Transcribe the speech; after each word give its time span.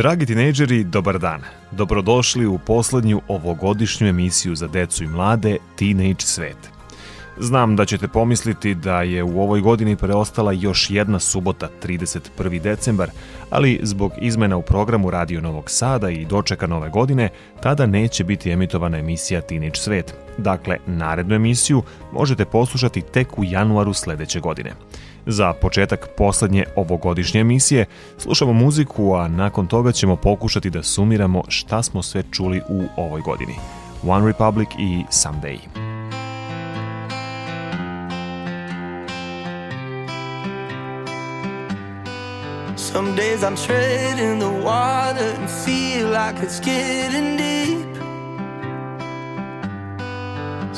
Dragi 0.00 0.26
tinejdžeri, 0.26 0.84
dobar 0.84 1.18
dan. 1.18 1.42
Dobrodošli 1.70 2.46
u 2.46 2.58
poslednju 2.58 3.20
ovogodišnju 3.28 4.06
emisiju 4.08 4.54
za 4.54 4.66
decu 4.66 5.04
i 5.04 5.06
mlade 5.06 5.56
Teenage 5.78 6.20
Svet. 6.20 6.56
Znam 7.38 7.76
da 7.76 7.84
ćete 7.84 8.08
pomisliti 8.08 8.74
da 8.74 9.02
je 9.02 9.22
u 9.22 9.42
ovoj 9.42 9.60
godini 9.60 9.96
preostala 9.96 10.52
još 10.52 10.90
jedna 10.90 11.18
subota, 11.18 11.68
31. 11.82 12.60
decembar, 12.60 13.10
ali 13.50 13.80
zbog 13.82 14.12
izmena 14.20 14.56
u 14.56 14.62
programu 14.62 15.10
Radio 15.10 15.40
Novog 15.40 15.70
Sada 15.70 16.10
i 16.10 16.24
dočeka 16.24 16.66
nove 16.66 16.88
godine, 16.90 17.28
tada 17.62 17.86
neće 17.86 18.24
biti 18.24 18.50
emitovana 18.50 18.98
emisija 18.98 19.40
Teenage 19.40 19.76
Svet. 19.76 20.14
Dakle, 20.38 20.78
narednu 20.86 21.34
emisiju 21.34 21.82
možete 22.12 22.44
poslušati 22.44 23.02
tek 23.02 23.38
u 23.38 23.44
januaru 23.44 23.94
sledeće 23.94 24.40
godine. 24.40 24.72
Za 25.26 25.52
početak 25.52 26.08
poslednje 26.16 26.64
ovogodišnje 26.76 27.40
emisije 27.40 27.86
slušamo 28.18 28.52
muziku, 28.52 29.14
a 29.14 29.28
nakon 29.28 29.66
toga 29.66 29.92
ćemo 29.92 30.16
pokušati 30.16 30.70
da 30.70 30.82
sumiramo 30.82 31.42
šta 31.48 31.82
smo 31.82 32.02
sve 32.02 32.22
čuli 32.30 32.60
u 32.68 32.82
ovoj 32.96 33.20
godini. 33.20 33.54
One 34.06 34.26
Republic 34.26 34.68
i 34.78 35.04
Someday. 35.10 35.58
Some 42.92 43.14
days 43.14 43.44
I'm 43.44 43.56
treading 43.66 44.40
the 44.40 44.64
water 44.64 45.34
and 45.38 45.48
feel 45.48 46.08
like 46.08 46.42
it's 46.42 46.60
getting 46.60 47.36
deep. 47.36 47.99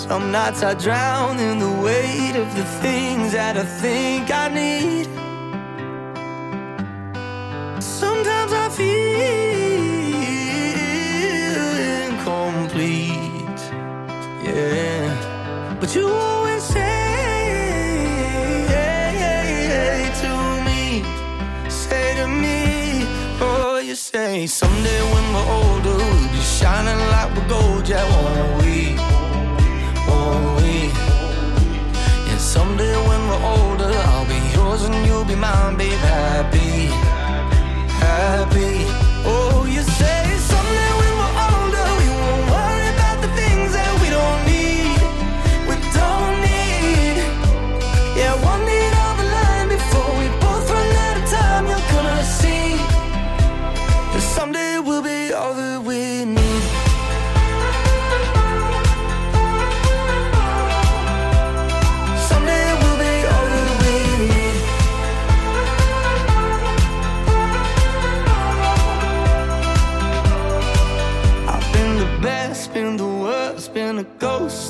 Some 0.09 0.33
nights 0.33 0.63
I 0.65 0.75
drown 0.75 1.39
in 1.39 1.61
the 1.61 1.71
weight 1.71 2.35
of 2.35 2.55
the 2.57 2.65
things 2.83 3.33
that 3.33 3.57
I 3.57 3.65
think 3.65 4.31
I 4.31 4.49
need. 4.49 5.07
Sometimes 7.81 8.53
I 8.53 8.69
feel 8.69 8.83
incomplete, 12.09 13.63
yeah. 14.45 15.79
But 15.81 15.95
you 15.95 16.09
always 16.09 16.65
say 16.65 16.83
to 20.23 20.33
me, 20.67 21.05
say 21.71 22.17
to 22.17 22.27
me, 22.27 23.07
oh, 23.41 23.79
you 23.83 23.95
say 23.95 24.47
someday 24.49 25.01
when 25.13 25.33
we're 25.33 25.49
older, 25.61 25.97
we'll 25.97 26.29
be 26.33 26.41
shining 26.41 27.01
like 27.15 27.31
we're 27.37 27.49
gold, 27.49 27.89
yeah, 27.89 28.05
When 33.09 33.21
we're 33.29 33.45
older, 33.57 33.93
I'll 34.11 34.27
be 34.27 34.41
yours 34.55 34.83
and 34.83 35.07
you'll 35.07 35.25
be 35.25 35.35
mine, 35.35 35.77
babe. 35.77 35.93
Happy, 35.93 36.87
happy. 38.07 38.75
Oh, 39.25 39.67
you 39.69 39.83
say 39.83 40.22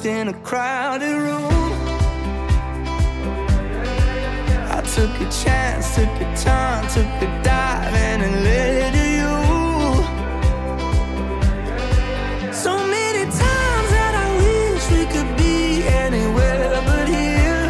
ghost 0.03 0.07
in 0.07 0.29
a 0.29 0.33
crowded 0.43 1.17
room. 1.17 1.73
I 4.71 4.83
took 4.95 5.11
a 5.21 5.31
chance, 5.31 5.95
took 5.95 6.21
a 6.21 6.37
turn, 6.37 6.83
took 6.89 7.23
a 7.23 7.43
dive, 7.43 7.95
and 7.95 8.23
it 8.23 8.35
led 8.45 8.93
to 8.93 9.05
you. 9.19 9.35
So 12.53 12.77
many 12.77 13.25
times 13.25 13.91
that 13.97 14.15
I 14.15 14.29
wish 14.43 14.85
we 14.91 15.05
could 15.13 15.37
be 15.37 15.85
anywhere 15.87 16.83
but 16.87 17.09
here. 17.09 17.69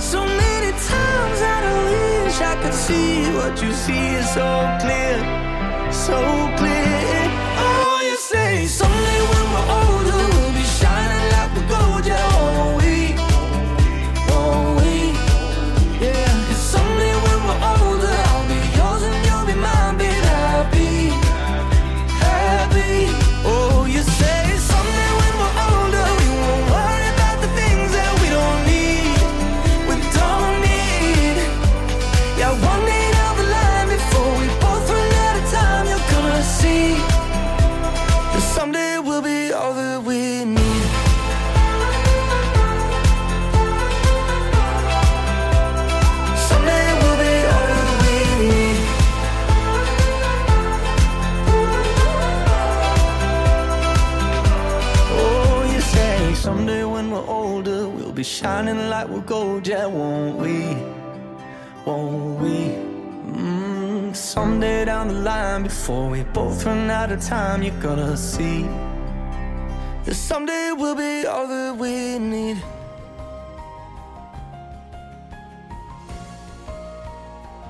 So 0.00 0.20
many 0.24 0.70
times 0.72 1.38
that 1.44 1.62
I 1.64 1.76
wish 2.24 2.40
I 2.40 2.54
could 2.62 2.74
see 2.74 3.32
what 3.36 3.62
you 3.62 3.72
see 3.72 4.14
is 4.20 4.28
so 4.34 4.48
clear, 4.80 5.18
so 5.92 6.18
clear. 6.58 6.87
We're 59.06 59.20
gold, 59.20 59.66
yeah, 59.66 59.86
won't 59.86 60.36
we? 60.38 60.74
Won't 61.84 62.40
we? 62.40 62.56
Mm, 63.32 64.16
someday 64.16 64.86
down 64.86 65.08
the 65.08 65.14
line, 65.14 65.62
before 65.62 66.08
we 66.08 66.22
both 66.24 66.64
run 66.64 66.90
out 66.90 67.12
of 67.12 67.20
time, 67.20 67.62
you're 67.62 67.80
gonna 67.82 68.16
see 68.16 68.62
that 70.04 70.14
someday 70.14 70.72
we'll 70.72 70.94
be 70.94 71.26
all 71.26 71.46
that 71.46 71.76
we 71.76 72.18
need. 72.18 72.62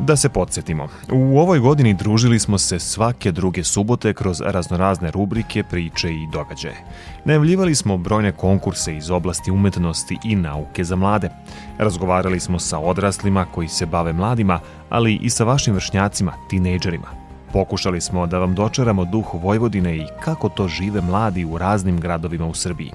Da 0.08 0.16
se 0.16 0.28
podsjetimo, 0.28 0.88
u 1.12 1.38
ovoj 1.38 1.58
godini 1.58 1.94
družili 1.94 2.38
smo 2.38 2.58
se 2.58 2.78
svake 2.78 3.32
druge 3.32 3.64
subote 3.64 4.14
kroz 4.14 4.40
raznorazne 4.40 5.10
rubrike, 5.10 5.62
priče 5.62 6.12
i 6.12 6.28
događaje. 6.32 6.84
Najavljivali 7.25 7.75
smo 7.75 7.96
brojne 7.96 8.32
konkurse 8.32 8.96
iz 8.96 9.10
oblasti 9.10 9.50
umetnosti 9.50 10.19
i 10.25 10.37
nauke 10.37 10.84
za 10.84 10.96
mlade. 10.96 11.31
Razgovarali 11.78 12.40
smo 12.40 12.58
sa 12.58 12.78
odraslima 12.78 13.44
koji 13.55 13.69
se 13.69 13.87
bave 13.87 14.12
mladima, 14.12 14.60
ali 14.88 15.19
i 15.22 15.31
sa 15.31 15.44
vašim 15.44 15.75
vršnjacima, 15.75 16.32
tinejdžerima. 16.50 17.08
Pokušali 17.52 18.00
smo 18.00 18.26
da 18.26 18.38
vam 18.38 18.55
dočaramo 18.55 19.05
duh 19.05 19.34
Vojvodine 19.34 19.96
i 19.96 20.06
kako 20.20 20.49
to 20.49 20.69
žive 20.69 21.00
mladi 21.00 21.44
u 21.44 21.58
raznim 21.58 22.00
gradovima 22.00 22.46
u 22.46 22.55
Srbiji. 22.55 22.93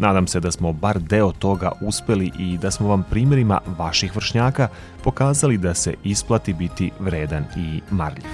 Nadam 0.00 0.26
se 0.26 0.40
da 0.40 0.50
smo 0.50 0.72
bar 0.72 0.98
deo 0.98 1.32
toga 1.32 1.72
uspeli 1.80 2.32
i 2.38 2.58
da 2.58 2.70
smo 2.70 2.88
vam 2.88 3.02
primjerima 3.10 3.60
vaših 3.78 4.16
vršnjaka 4.16 4.68
pokazali 5.04 5.58
da 5.58 5.74
se 5.74 5.94
isplati 6.04 6.52
biti 6.52 6.90
vredan 7.00 7.44
i 7.56 7.80
marljiv. 7.90 8.24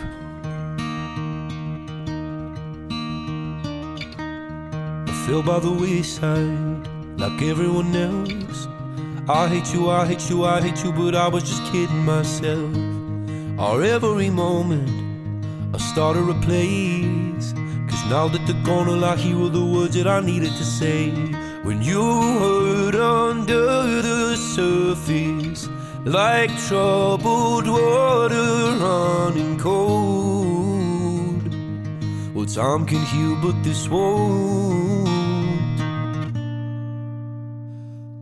fell 5.26 5.42
by 5.42 5.58
the 5.58 5.68
wayside 5.68 6.86
like 7.18 7.42
everyone 7.42 7.96
else. 7.96 8.68
I 9.28 9.48
hate 9.48 9.74
you, 9.74 9.90
I 9.90 10.06
hate 10.06 10.30
you, 10.30 10.44
I 10.44 10.60
hate 10.60 10.84
you, 10.84 10.92
but 10.92 11.16
I 11.16 11.26
was 11.26 11.42
just 11.42 11.64
kidding 11.72 12.04
myself. 12.04 12.72
Our 13.58 13.82
every 13.82 14.30
moment, 14.30 14.88
I 15.74 15.78
started 15.78 16.28
a 16.28 16.38
place. 16.46 17.52
Cause 17.90 18.04
now 18.08 18.28
that 18.28 18.46
they're 18.46 18.62
gone, 18.62 19.02
I 19.02 19.16
hear 19.16 19.48
the 19.48 19.64
words 19.64 19.96
that 19.96 20.06
I 20.06 20.20
needed 20.20 20.52
to 20.60 20.64
say. 20.64 21.12
When 21.66 21.82
you 21.82 22.00
hurt 22.38 22.94
under 22.94 24.00
the 24.00 24.36
surface, 24.36 25.68
like 26.04 26.56
troubled 26.68 27.66
water 27.66 28.76
running 28.78 29.58
cold. 29.58 31.42
Well, 32.36 32.46
time 32.46 32.86
can 32.86 33.02
heal, 33.06 33.34
but 33.42 33.60
this 33.64 33.88
won't. 33.88 35.08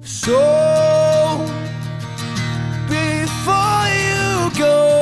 So, 0.03 0.41
before 2.89 3.89
you 4.09 4.59
go, 4.59 4.94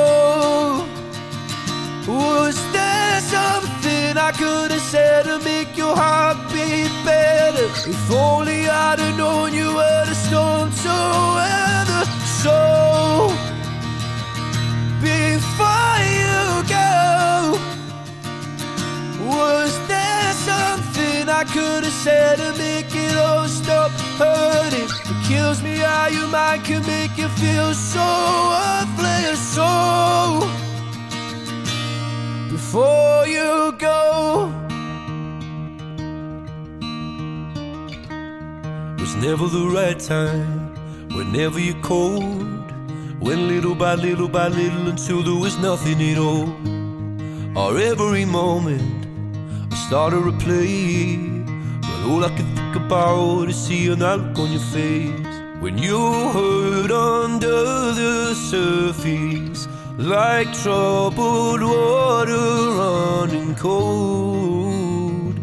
I 4.23 4.31
could 4.31 4.71
have 4.71 4.79
said 4.79 5.25
to 5.25 5.37
make 5.39 5.75
your 5.75 5.93
heart 5.93 6.37
beat 6.53 6.93
better? 7.03 7.65
If 7.65 8.09
only 8.09 8.69
I'd 8.69 8.97
have 8.99 9.17
known 9.17 9.53
you 9.53 9.67
were 9.75 10.05
the 10.05 10.15
storm 10.15 10.71
to 10.83 10.95
weather. 11.35 12.03
So, 12.41 12.55
before 15.03 15.99
you 16.19 16.39
go, 16.71 17.59
was 19.27 19.71
there 19.91 20.31
something 20.49 21.27
I 21.27 21.43
could 21.43 21.83
have 21.83 21.99
said 22.05 22.37
to 22.37 22.57
make 22.57 22.95
it 22.95 23.17
all 23.17 23.45
stop 23.49 23.91
hurting? 24.17 24.87
It 25.11 25.27
kills 25.27 25.61
me 25.61 25.75
how 25.79 26.07
your 26.07 26.29
mind 26.29 26.63
can 26.63 26.81
make 26.87 27.17
you 27.17 27.27
feel 27.27 27.73
so 27.73 28.07
worthless. 28.53 29.39
So, 29.53 30.62
before 32.73 33.27
you 33.27 33.71
go, 33.77 34.51
It 38.95 39.01
was 39.01 39.15
never 39.17 39.47
the 39.47 39.69
right 39.71 39.99
time. 39.99 40.73
Whenever 41.09 41.59
you're 41.59 41.83
cold, 41.83 42.71
went 43.19 43.41
little 43.41 43.75
by 43.75 43.93
little 43.93 44.27
by 44.27 44.47
little 44.47 44.87
until 44.87 45.21
there 45.21 45.39
was 45.39 45.55
nothing 45.59 46.01
at 46.01 46.17
all. 46.17 46.49
Or 47.55 47.77
every 47.77 48.25
moment, 48.25 49.05
I 49.71 49.75
started 49.75 50.23
to 50.23 50.31
play. 50.43 51.17
But 51.81 51.99
all 52.09 52.25
I 52.25 52.35
can 52.35 52.55
think 52.55 52.75
about 52.75 53.49
is 53.49 53.67
seeing 53.67 53.99
that 53.99 54.19
look 54.19 54.39
on 54.39 54.51
your 54.51 54.67
face. 54.73 55.35
When 55.61 55.77
you 55.77 55.99
hurt 56.33 56.89
under 56.89 57.93
the 58.01 58.33
surface, 58.33 59.67
like 59.97 60.51
troubled 60.53 61.61
water 61.61 62.33
running 62.77 63.55
cold. 63.55 65.39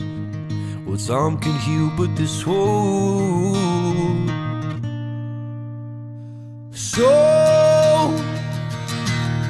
Well, 0.86 0.96
time 0.96 1.38
can 1.38 1.56
heal, 1.60 1.90
but 1.96 2.16
this 2.16 2.46
won't. 2.46 4.30
So, 6.72 7.08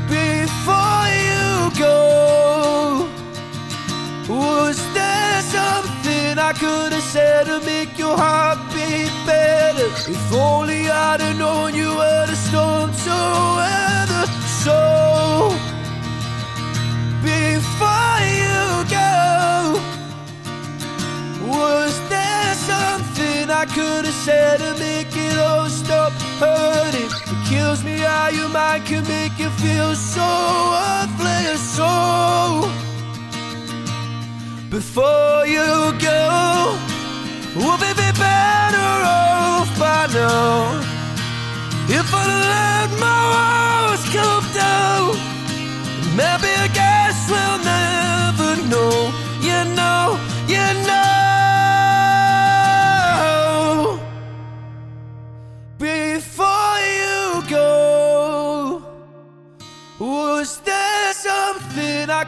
before 0.09 1.07
you 1.27 1.71
go, 1.79 3.09
was 4.29 4.77
there 4.93 5.43
something 5.43 6.39
I 6.39 6.53
could 6.53 6.93
have 6.93 7.03
said 7.03 7.47
to 7.47 7.61
make 7.65 7.99
your 7.99 8.17
heart 8.17 8.59
beat 8.75 9.13
better? 9.25 9.87
If 10.11 10.33
only 10.35 10.91
I'd 10.91 11.21
have 11.21 11.39
known 11.39 11.75
you 11.75 11.89
were 11.97 12.27
the 12.27 12.37
storm 12.37 12.90
It 27.81 27.85
kills 27.85 27.85
me 27.85 28.05
how 28.05 28.29
your 28.29 28.49
mind 28.49 28.85
can 28.85 29.07
make 29.07 29.39
you 29.39 29.51
feel 29.51 29.95
so 29.95 30.21
worthless. 30.71 31.61
So, 31.77 32.71
before 34.71 35.47
you 35.47 35.93
go, 35.99 36.79
would 37.57 37.81
we 37.81 37.93
be 37.95 38.11
better 38.19 38.91
off 39.05 39.79
by 39.79 40.09
now? 40.13 40.81
If 41.89 42.15
I 42.15 42.70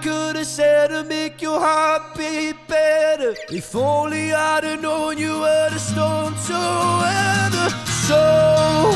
could 0.02 0.34
have 0.34 0.46
said 0.46 0.88
to 0.88 1.04
make 1.04 1.40
your 1.40 1.60
heart 1.60 2.16
beat 2.16 2.56
better? 2.66 3.34
If 3.50 3.74
only 3.76 4.32
I'd 4.32 4.64
have 4.64 4.82
known 4.82 5.16
you 5.16 5.38
were 5.38 5.70
the 5.70 5.78
storm 5.78 6.34
to 6.48 6.60
weather. 7.02 7.68
So, 8.08 8.90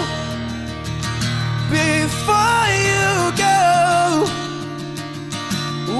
before 1.70 2.66
you 2.90 3.06
go, 3.38 4.26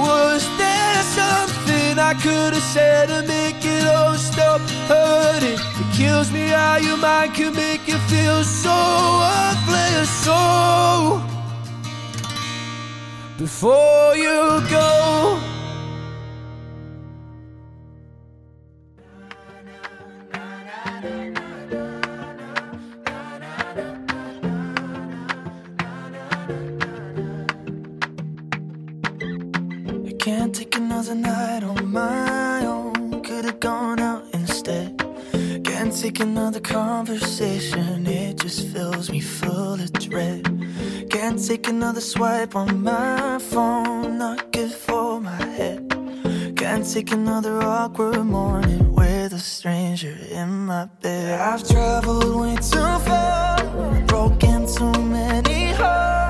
was 0.03 0.43
there 0.57 1.01
something 1.19 1.99
I 1.99 2.13
could 2.21 2.53
have 2.53 2.69
said 2.75 3.07
to 3.07 3.21
make 3.27 3.63
it 3.63 3.87
all 3.87 4.15
stop 4.15 4.59
hurting? 4.91 5.57
It 5.81 5.89
kills 5.95 6.31
me 6.33 6.49
how 6.49 6.77
your 6.77 6.97
mind 6.97 7.33
can 7.33 7.55
make 7.55 7.87
you 7.87 7.97
feel 8.11 8.43
so 8.43 8.75
worthless. 9.23 10.09
So, 10.25 11.36
before 13.37 14.15
you 14.15 14.61
go. 14.69 15.46
Take 36.01 36.19
another 36.19 36.59
conversation. 36.59 38.05
It 38.05 38.37
just 38.37 38.67
fills 38.67 39.09
me 39.09 39.19
full 39.19 39.73
of 39.73 39.91
dread. 39.93 40.45
Can't 41.09 41.43
take 41.43 41.67
another 41.67 42.01
swipe 42.01 42.55
on 42.55 42.83
my 42.83 43.39
phone. 43.39 44.19
Not 44.19 44.51
good 44.51 44.71
for 44.71 45.19
my 45.19 45.43
head. 45.57 45.89
Can't 46.55 46.85
take 46.93 47.11
another 47.11 47.63
awkward 47.63 48.23
morning 48.23 48.93
with 48.93 49.33
a 49.33 49.39
stranger 49.39 50.15
in 50.29 50.67
my 50.67 50.85
bed. 51.01 51.39
I've 51.39 51.67
traveled 51.67 52.41
way 52.41 52.55
too 52.57 52.99
far. 53.07 53.57
Broken 54.05 54.67
too 54.67 55.03
many 55.03 55.71
hearts. 55.73 56.26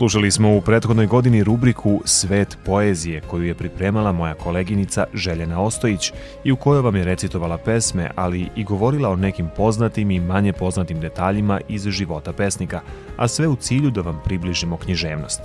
Slušali 0.00 0.30
smo 0.30 0.56
u 0.56 0.60
prethodnoj 0.60 1.06
godini 1.06 1.44
rubriku 1.44 2.00
Svet 2.04 2.58
poezije 2.64 3.20
koju 3.20 3.44
je 3.44 3.54
pripremala 3.54 4.12
moja 4.12 4.34
koleginica 4.34 5.06
Željena 5.14 5.62
Ostojić 5.62 6.12
i 6.44 6.52
u 6.52 6.56
kojoj 6.56 6.82
vam 6.82 6.96
je 6.96 7.04
recitovala 7.04 7.58
pesme, 7.58 8.10
ali 8.16 8.48
i 8.56 8.64
govorila 8.64 9.08
o 9.08 9.16
nekim 9.16 9.48
poznatim 9.56 10.10
i 10.10 10.20
manje 10.20 10.52
poznatim 10.52 11.00
detaljima 11.00 11.60
iz 11.68 11.88
života 11.88 12.32
pesnika, 12.32 12.80
a 13.16 13.28
sve 13.28 13.48
u 13.48 13.56
cilju 13.56 13.90
da 13.90 14.00
vam 14.00 14.20
približimo 14.24 14.76
književnost. 14.76 15.40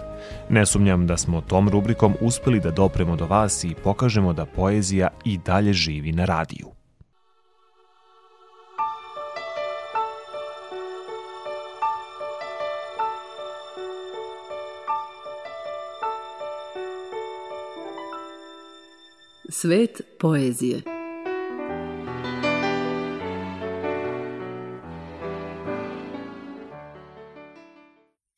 Ne 0.50 0.66
sumnjam 0.66 1.08
da 1.08 1.18
smo 1.18 1.42
tom 1.42 1.70
rubrikom 1.70 2.14
uspeli 2.22 2.60
da 2.60 2.72
dopremo 2.72 3.16
do 3.16 3.26
vas 3.26 3.64
i 3.64 3.76
pokažemo 3.84 4.34
da 4.34 4.46
poezija 4.46 5.08
i 5.26 5.38
dalje 5.38 5.74
živi 5.74 6.12
na 6.12 6.26
radiju. 6.26 6.75
Svet 19.50 20.02
poezije 20.20 20.95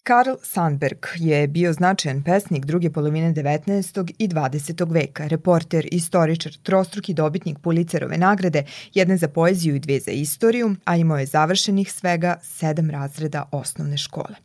Karl 0.08 0.36
Sandberg 0.44 1.06
je 1.16 1.48
bio 1.48 1.74
značajan 1.74 2.24
pesnik 2.24 2.66
druge 2.66 2.90
polovine 2.90 3.34
19. 3.34 4.12
i 4.18 4.28
20. 4.28 4.94
veka, 4.94 5.28
reporter, 5.28 5.88
istoričar, 5.92 6.54
trostruki 6.64 7.14
dobitnik 7.14 7.58
Pulicerove 7.60 8.18
nagrade, 8.18 8.64
jedne 8.94 9.18
za 9.18 9.28
poeziju 9.28 9.76
i 9.76 9.80
dve 9.80 10.00
za 10.00 10.12
istoriju, 10.12 10.76
a 10.86 10.96
imao 10.96 11.18
je 11.18 11.26
završenih 11.26 11.92
svega 11.92 12.36
sedam 12.44 12.90
razreda 12.90 13.50
osnovne 13.52 13.98
škole. 13.98 14.36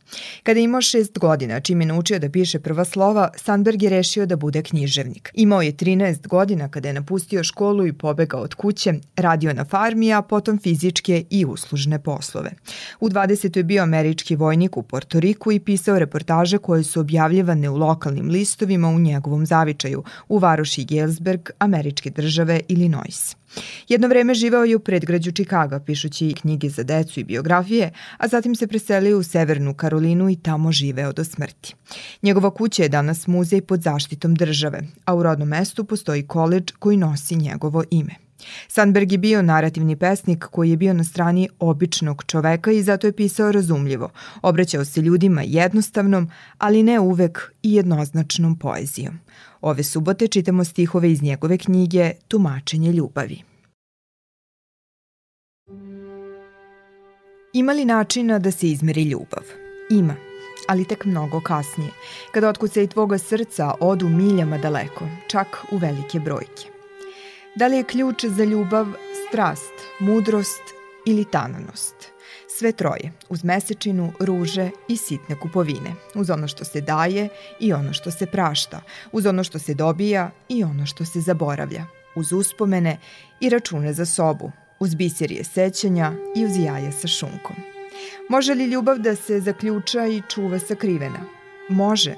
Kada 0.43 0.59
imao 0.59 0.81
šest 0.81 1.19
godina, 1.19 1.59
čim 1.59 1.81
je 1.81 1.87
naučio 1.87 2.19
da 2.19 2.29
piše 2.29 2.59
prva 2.59 2.85
slova, 2.85 3.29
Sandberg 3.35 3.83
je 3.83 3.89
rešio 3.89 4.25
da 4.25 4.35
bude 4.35 4.61
književnik. 4.61 5.31
Imao 5.33 5.61
je 5.61 5.73
13 5.73 6.27
godina 6.27 6.69
kada 6.69 6.89
je 6.89 6.93
napustio 6.93 7.43
školu 7.43 7.87
i 7.87 7.93
pobegao 7.93 8.41
od 8.41 8.53
kuće, 8.55 8.93
radio 9.15 9.53
na 9.53 9.65
farmi, 9.65 10.13
a 10.13 10.21
potom 10.21 10.59
fizičke 10.59 11.23
i 11.29 11.45
uslužne 11.45 11.99
poslove. 11.99 12.51
U 12.99 13.09
20. 13.09 13.57
je 13.57 13.63
bio 13.63 13.83
američki 13.83 14.35
vojnik 14.35 14.77
u 14.77 14.83
Portoriku 14.83 15.52
i 15.53 15.59
pisao 15.59 15.99
reportaže 15.99 16.57
koje 16.57 16.83
su 16.83 16.99
objavljivane 16.99 17.69
u 17.69 17.77
lokalnim 17.77 18.29
listovima 18.29 18.89
u 18.89 18.99
njegovom 18.99 19.45
zavičaju 19.45 20.03
u 20.29 20.37
varoši 20.37 20.85
Galesburg, 20.85 21.49
američke 21.59 22.09
države 22.09 22.59
Illinois. 22.67 23.35
Jedno 23.87 24.07
vreme 24.07 24.33
živao 24.33 24.63
je 24.63 24.75
u 24.75 24.79
predgrađu 24.79 25.31
Čikaga, 25.31 25.79
pišući 25.79 26.33
knjige 26.41 26.69
za 26.69 26.83
decu 26.83 27.19
i 27.19 27.23
biografije, 27.23 27.91
a 28.17 28.27
zatim 28.27 28.55
se 28.55 28.67
preselio 28.67 29.17
u 29.17 29.23
Severnu 29.23 29.73
Karolinu 29.73 30.29
i 30.29 30.35
tamo 30.35 30.71
živeo 30.71 31.13
do 31.13 31.23
smrti. 31.23 31.75
Njegova 32.21 32.49
kuća 32.49 32.83
je 32.83 32.89
danas 32.89 33.27
muzej 33.27 33.61
pod 33.61 33.81
zaštitom 33.81 34.35
države, 34.35 34.81
a 35.05 35.15
u 35.15 35.23
rodnom 35.23 35.47
mestu 35.47 35.83
postoji 35.83 36.27
koleđ 36.27 36.71
koji 36.79 36.97
nosi 36.97 37.35
njegovo 37.35 37.83
ime. 37.91 38.22
Sandberg 38.67 39.11
je 39.11 39.17
bio 39.17 39.41
narativni 39.41 39.95
pesnik 39.95 40.45
koji 40.45 40.69
je 40.69 40.77
bio 40.77 40.93
na 40.93 41.03
strani 41.03 41.49
običnog 41.59 42.23
čoveka 42.27 42.71
i 42.71 42.83
zato 42.83 43.07
je 43.07 43.15
pisao 43.15 43.51
razumljivo. 43.51 44.09
Obraćao 44.41 44.85
se 44.85 45.01
ljudima 45.01 45.41
jednostavnom, 45.45 46.29
ali 46.57 46.83
ne 46.83 46.99
uvek 46.99 47.51
i 47.63 47.73
jednoznačnom 47.73 48.59
poezijom. 48.59 49.19
Ove 49.61 49.83
subote 49.83 50.27
čitamo 50.27 50.63
stihove 50.63 51.11
iz 51.11 51.21
njegove 51.21 51.57
knjige 51.57 52.11
Tumačenje 52.27 52.91
ljubavi. 52.91 53.41
Ima 57.53 57.73
li 57.73 57.85
načina 57.85 58.39
da 58.39 58.51
se 58.51 58.69
izmeri 58.69 59.03
ljubav? 59.03 59.43
Ima, 59.91 60.15
ali 60.67 60.85
tek 60.85 61.05
mnogo 61.05 61.41
kasnije, 61.41 61.91
kada 62.31 62.49
otkuca 62.49 62.81
i 62.81 62.87
tvoga 62.87 63.17
srca 63.17 63.73
odu 63.79 64.09
miljama 64.09 64.57
daleko, 64.57 65.07
čak 65.27 65.47
u 65.71 65.77
velike 65.77 66.19
brojke. 66.19 66.72
Da 67.55 67.67
li 67.67 67.77
je 67.77 67.83
ključ 67.83 68.25
za 68.25 68.43
ljubav 68.43 68.87
strast, 69.27 69.73
mudrost 69.99 70.61
ili 71.05 71.25
tananost? 71.25 71.95
Sve 72.57 72.71
troje, 72.71 73.11
uz 73.29 73.43
mesečinu, 73.43 74.13
ruže 74.19 74.69
i 74.87 74.97
sitne 74.97 75.39
kupovine, 75.39 75.95
uz 76.15 76.29
ono 76.29 76.47
što 76.47 76.65
se 76.65 76.81
daje 76.81 77.29
i 77.59 77.73
ono 77.73 77.93
što 77.93 78.11
se 78.11 78.25
prašta, 78.25 78.81
uz 79.11 79.25
ono 79.25 79.43
što 79.43 79.59
se 79.59 79.73
dobija 79.73 80.31
i 80.49 80.63
ono 80.63 80.85
što 80.85 81.05
se 81.05 81.21
zaboravlja, 81.21 81.85
uz 82.15 82.31
uspomene 82.31 82.97
i 83.39 83.49
račune 83.49 83.93
za 83.93 84.05
sobu, 84.05 84.51
uz 84.79 84.95
biserije 84.95 85.43
sećanja 85.43 86.11
i 86.35 86.45
uz 86.45 86.57
jaja 86.57 86.91
sa 86.91 87.07
šunkom. 87.07 87.55
Može 88.29 88.53
li 88.53 88.65
ljubav 88.65 88.97
da 88.97 89.15
se 89.15 89.39
zaključa 89.39 90.05
i 90.05 90.21
čuva 90.29 90.59
sakrivena? 90.59 91.19
Može, 91.69 92.15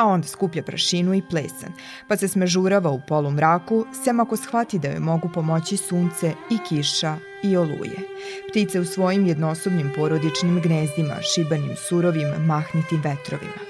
a 0.00 0.06
onda 0.06 0.28
skuplja 0.28 0.62
prašinu 0.62 1.14
i 1.14 1.22
plesan, 1.30 1.72
pa 2.08 2.16
se 2.16 2.28
smežurava 2.28 2.90
u 2.90 3.00
polumraku, 3.08 3.86
sem 4.04 4.20
ako 4.20 4.36
shvati 4.36 4.78
da 4.78 4.88
joj 4.88 5.00
mogu 5.00 5.28
pomoći 5.34 5.76
sunce 5.76 6.32
i 6.50 6.58
kiša 6.68 7.16
i 7.42 7.56
oluje. 7.56 7.98
Ptice 8.48 8.80
u 8.80 8.84
svojim 8.84 9.26
jednosobnim 9.26 9.92
porodičnim 9.96 10.60
gnezdima, 10.60 11.16
šibanim 11.34 11.76
surovim, 11.88 12.28
mahnitim 12.46 13.02
vetrovima. 13.04 13.60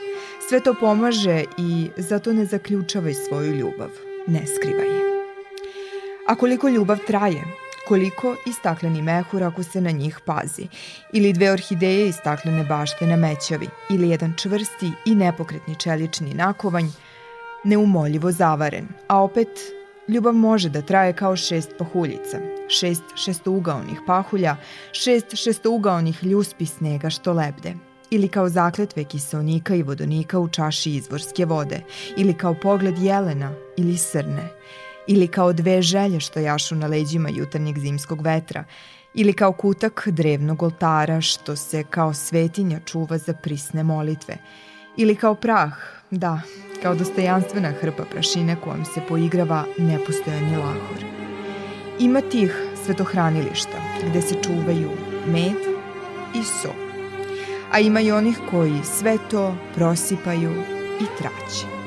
Sve 0.48 0.60
to 0.60 0.74
pomaže 0.80 1.44
i 1.58 1.90
zato 1.96 2.32
ne 2.32 2.44
zaključavaj 2.44 3.14
svoju 3.14 3.52
ljubav, 3.52 3.90
ne 4.26 4.46
skrivaj 4.46 4.86
je. 4.86 5.00
A 6.26 6.34
koliko 6.34 6.68
ljubav 6.68 6.98
traje, 7.06 7.42
koliko 7.90 8.36
i 8.46 8.52
stakleni 8.52 9.02
mehur 9.02 9.42
ako 9.42 9.62
se 9.62 9.80
na 9.80 9.90
njih 9.90 10.20
pazi, 10.24 10.66
ili 11.12 11.32
dve 11.32 11.50
orhideje 11.52 12.08
i 12.08 12.12
staklene 12.12 12.64
bašte 12.64 13.06
na 13.06 13.16
mećavi, 13.16 13.68
ili 13.90 14.10
jedan 14.10 14.34
čvrsti 14.36 14.92
i 15.04 15.14
nepokretni 15.14 15.74
čelični 15.74 16.34
nakovanj, 16.34 16.86
neumoljivo 17.64 18.32
zavaren, 18.32 18.88
a 19.08 19.22
opet 19.22 19.48
ljubav 20.08 20.34
može 20.34 20.68
da 20.68 20.82
traje 20.82 21.12
kao 21.12 21.36
šest 21.36 21.70
pahuljica, 21.78 22.38
šest 22.68 23.02
šestougaonih 23.24 24.00
pahulja, 24.06 24.56
šest 24.92 25.34
šestougaonih 25.34 26.24
ljuspi 26.24 26.66
snega 26.66 27.10
što 27.10 27.32
lebde, 27.32 27.74
ili 28.10 28.28
kao 28.28 28.48
zakletve 28.48 29.04
kiselnika 29.04 29.74
i 29.74 29.82
vodonika 29.82 30.38
u 30.38 30.48
čaši 30.48 30.90
izvorske 30.90 31.44
vode, 31.44 31.80
ili 32.16 32.34
kao 32.34 32.54
pogled 32.54 32.98
jelena 32.98 33.52
ili 33.76 33.96
srne, 33.96 34.48
ili 35.06 35.28
kao 35.28 35.52
dve 35.52 35.82
želje 35.82 36.20
što 36.20 36.40
jašu 36.40 36.74
na 36.74 36.86
leđima 36.86 37.28
jutarnjeg 37.28 37.78
zimskog 37.78 38.22
vetra, 38.22 38.64
ili 39.14 39.32
kao 39.32 39.52
kutak 39.52 40.08
drevnog 40.08 40.62
oltara 40.62 41.20
što 41.20 41.56
se 41.56 41.84
kao 41.90 42.14
svetinja 42.14 42.80
čuva 42.84 43.18
za 43.18 43.32
prisne 43.32 43.82
molitve, 43.82 44.36
Ili 44.96 45.16
kao 45.16 45.34
prah, 45.34 45.72
da, 46.10 46.40
kao 46.82 46.94
dostojanstvena 46.94 47.72
hrpa 47.80 48.04
prašine 48.04 48.56
kojom 48.64 48.84
se 48.84 49.00
poigrava 49.08 49.64
nepostojani 49.78 50.56
lahor. 50.56 51.04
Ima 51.98 52.20
tih 52.20 52.54
svetohranilišta 52.84 53.78
gde 54.10 54.22
se 54.22 54.34
čuvaju 54.42 54.90
med 55.26 55.56
i 56.34 56.44
so. 56.44 56.74
A 57.72 57.80
ima 57.80 58.00
i 58.00 58.12
onih 58.12 58.38
koji 58.50 58.80
sve 58.84 59.18
to 59.30 59.54
prosipaju 59.74 60.50
i 61.00 61.04
traće. 61.18 61.79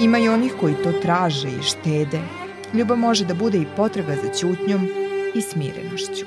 Ima 0.00 0.18
i 0.18 0.28
onih 0.28 0.52
koji 0.60 0.74
to 0.74 0.92
traže 0.92 1.48
i 1.48 1.62
štede. 1.62 2.20
Ljubav 2.74 2.96
može 2.96 3.24
da 3.24 3.34
bude 3.34 3.58
i 3.58 3.66
potraga 3.76 4.14
za 4.22 4.34
ćutnjom 4.34 4.88
i 5.34 5.40
smirenošću. 5.40 6.26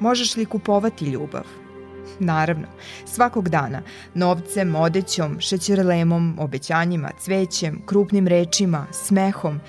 Možeš 0.00 0.36
li 0.36 0.46
kupovati 0.46 1.04
ljubav? 1.04 1.44
Naravno, 2.18 2.66
svakog 3.04 3.48
dana, 3.48 3.82
novcem, 4.14 4.74
odećom, 4.74 5.40
šećerlemom, 5.40 6.36
obećanjima, 6.38 7.10
cvećem, 7.18 7.82
krupnim 7.86 8.28
rečima, 8.28 8.86
smehom, 8.92 9.60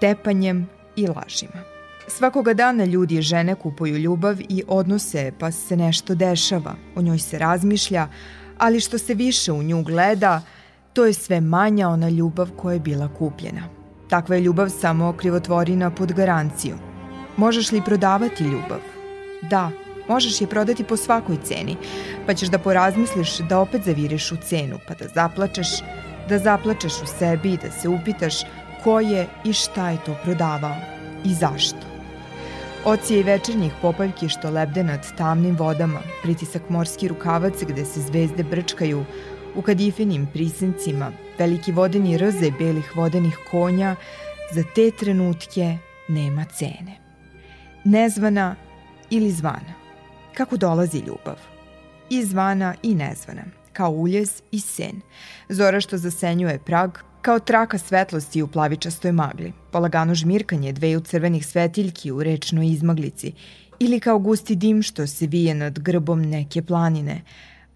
tepanjem 0.00 0.68
i 0.96 1.06
lažima. 1.06 1.62
Svakoga 2.08 2.54
dana 2.54 2.84
ljudi 2.84 3.18
i 3.18 3.22
žene 3.22 3.54
kupuju 3.54 3.96
ljubav 3.96 4.40
i 4.48 4.62
odnose 4.68 5.32
pa 5.38 5.50
se 5.50 5.76
nešto 5.76 6.14
dešava, 6.14 6.74
o 6.96 7.02
njoj 7.02 7.18
se 7.18 7.38
razmišlja, 7.38 8.08
ali 8.58 8.80
što 8.80 8.98
se 8.98 9.14
više 9.14 9.52
u 9.52 9.62
nju 9.62 9.82
gleda, 9.82 10.42
to 10.92 11.04
je 11.04 11.12
sve 11.12 11.40
manja 11.40 11.88
ona 11.88 12.08
ljubav 12.08 12.50
koja 12.56 12.72
je 12.72 12.80
bila 12.80 13.08
kupljena. 13.18 13.62
Takva 14.08 14.36
je 14.36 14.42
ljubav 14.42 14.68
samo 14.68 15.12
krivotvorina 15.12 15.90
pod 15.90 16.12
garanciju. 16.12 16.76
Možeš 17.36 17.72
li 17.72 17.82
prodavati 17.84 18.44
ljubav? 18.44 18.80
Da, 19.50 19.70
možeš 20.08 20.40
je 20.40 20.46
prodati 20.46 20.84
po 20.84 20.96
svakoj 20.96 21.36
ceni, 21.44 21.76
pa 22.26 22.34
ćeš 22.34 22.48
da 22.48 22.58
porazmisliš 22.58 23.38
da 23.38 23.58
opet 23.58 23.84
zaviriš 23.84 24.32
u 24.32 24.36
cenu, 24.36 24.78
pa 24.88 24.94
da 24.94 25.04
zaplačeš, 25.14 25.68
da 26.28 26.38
zaplačeš 26.38 27.02
u 27.02 27.06
sebi 27.06 27.52
i 27.52 27.56
da 27.56 27.70
se 27.70 27.88
upitaš 27.88 28.42
ko 28.84 29.00
je 29.00 29.26
i 29.44 29.52
šta 29.52 29.90
je 29.90 29.98
to 30.06 30.16
prodavao 30.24 30.76
i 31.24 31.34
zašto. 31.34 31.90
Ocije 32.84 33.20
i 33.20 33.22
večernjih 33.22 33.72
popaljki 33.82 34.28
što 34.28 34.50
lebde 34.50 34.84
nad 34.84 35.16
tamnim 35.16 35.56
vodama, 35.56 36.00
pritisak 36.22 36.62
morski 36.68 37.08
rukavac 37.08 37.54
gde 37.62 37.84
se 37.84 38.00
zvezde 38.00 38.42
brčkaju, 38.42 39.04
u 39.54 39.62
kadifinim 39.62 40.26
prisencima, 40.32 41.12
veliki 41.38 41.72
vodeni 41.72 42.18
rze 42.18 42.50
belih 42.58 42.96
vodenih 42.96 43.38
konja, 43.50 43.96
za 44.52 44.62
te 44.74 44.90
trenutke 44.90 45.78
nema 46.08 46.44
cene. 46.44 46.98
Nezvana 47.84 48.56
ili 49.10 49.30
zvana. 49.30 49.74
Kako 50.34 50.56
dolazi 50.56 50.98
ljubav? 50.98 51.36
I 52.10 52.24
zvana 52.24 52.74
i 52.82 52.94
nezvana, 52.94 53.42
kao 53.72 53.90
uljez 53.90 54.42
i 54.52 54.60
sen. 54.60 55.00
Zora 55.48 55.80
što 55.80 55.98
zasenjuje 55.98 56.58
prag, 56.58 56.90
kao 57.22 57.38
traka 57.38 57.78
svetlosti 57.78 58.42
u 58.42 58.48
plavičastoj 58.48 59.12
magli, 59.12 59.52
polagano 59.70 60.14
žmirkanje 60.14 60.72
dveju 60.72 61.00
crvenih 61.00 61.46
svetiljki 61.46 62.10
u 62.10 62.22
rečnoj 62.22 62.66
izmaglici 62.66 63.32
ili 63.78 64.00
kao 64.00 64.18
gusti 64.18 64.54
dim 64.54 64.82
što 64.82 65.06
se 65.06 65.26
vije 65.26 65.54
nad 65.54 65.78
grbom 65.78 66.22
neke 66.22 66.62
planine, 66.62 67.22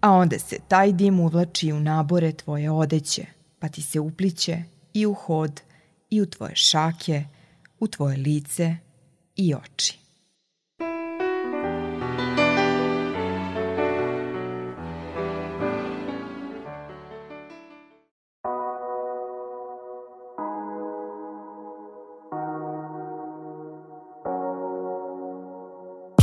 a 0.05 0.11
onda 0.11 0.39
se 0.39 0.57
taj 0.67 0.91
dim 0.91 1.19
uvlači 1.19 1.71
u 1.71 1.79
nabore 1.79 2.31
tvoje 2.31 2.71
odeće, 2.71 3.25
pa 3.59 3.67
ti 3.67 3.81
se 3.81 3.99
upliće 3.99 4.63
i 4.93 5.05
u 5.05 5.13
hod, 5.13 5.61
i 6.09 6.21
u 6.21 6.25
tvoje 6.25 6.55
šake, 6.55 7.23
u 7.79 7.87
tvoje 7.87 8.17
lice 8.17 8.75
i 9.35 9.53
oči. 9.55 9.99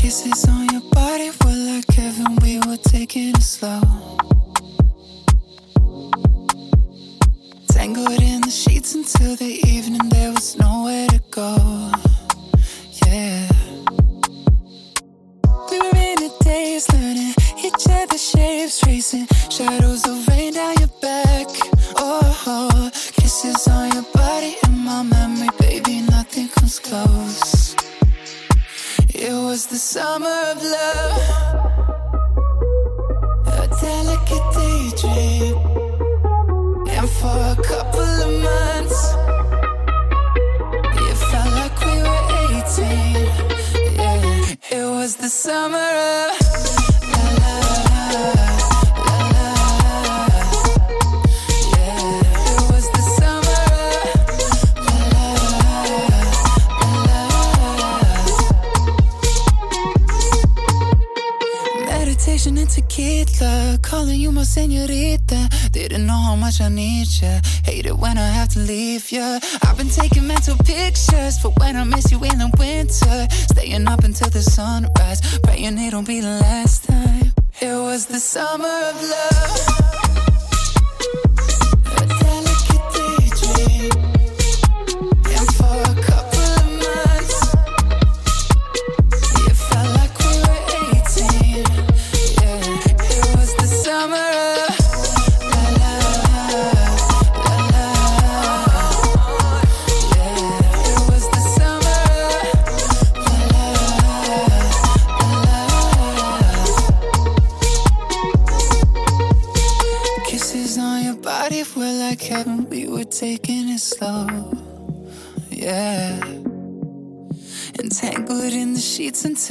Kisses 0.01 0.45
on 0.49 0.62
Staying 73.73 73.89
up 73.89 74.05
until 74.05 74.29
the 74.29 74.43
sunrise, 74.43 75.39
praying 75.39 75.79
it'll 75.79 76.03
be 76.03 76.21
the 76.21 76.29
last 76.43 76.85
time. 76.85 77.33
It 77.59 77.73
was 77.73 78.05
the 78.05 78.21
summer 78.21 78.69
of 78.69 79.03
love. 79.03 80.12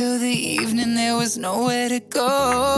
Until 0.01 0.17
the 0.17 0.29
evening, 0.29 0.95
there 0.95 1.15
was 1.15 1.37
nowhere 1.37 1.87
to 1.87 1.99
go. 1.99 2.70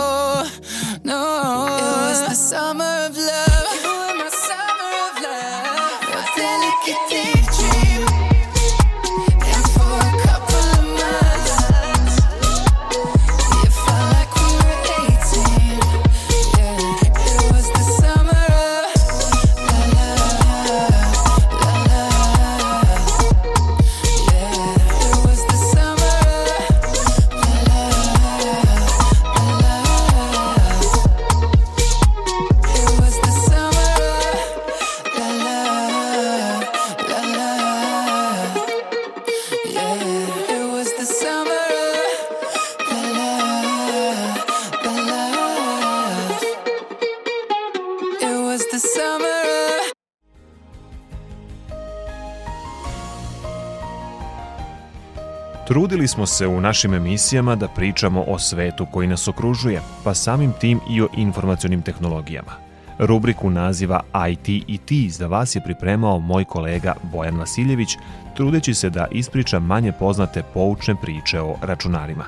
Smo 56.24 56.28
se 56.28 56.48
u 56.48 56.62
našim 56.62 56.94
emisijama 56.94 57.56
da 57.56 57.68
pričamo 57.68 58.24
o 58.28 58.40
svetu 58.40 58.86
koji 58.92 59.08
nas 59.08 59.28
okružuje, 59.28 59.82
pa 60.04 60.14
samim 60.14 60.54
tim 60.62 60.80
i 60.90 61.02
o 61.02 61.08
informacionim 61.18 61.82
tehnologijama. 61.82 62.52
Rubriku 63.00 63.50
naziva 63.50 64.02
IT 64.32 64.50
i 64.50 64.78
ti 64.86 65.10
za 65.10 65.28
vas 65.28 65.56
je 65.56 65.62
pripremao 65.64 66.20
moj 66.20 66.46
kolega 66.46 66.96
Bojan 67.12 67.38
Vasiljević, 67.40 67.98
trudeći 68.36 68.74
se 68.74 68.90
da 68.90 69.08
ispriča 69.12 69.60
manje 69.60 69.92
poznate 69.92 70.44
poučne 70.54 70.96
priče 70.96 71.42
o 71.42 71.56
računarima. 71.62 72.26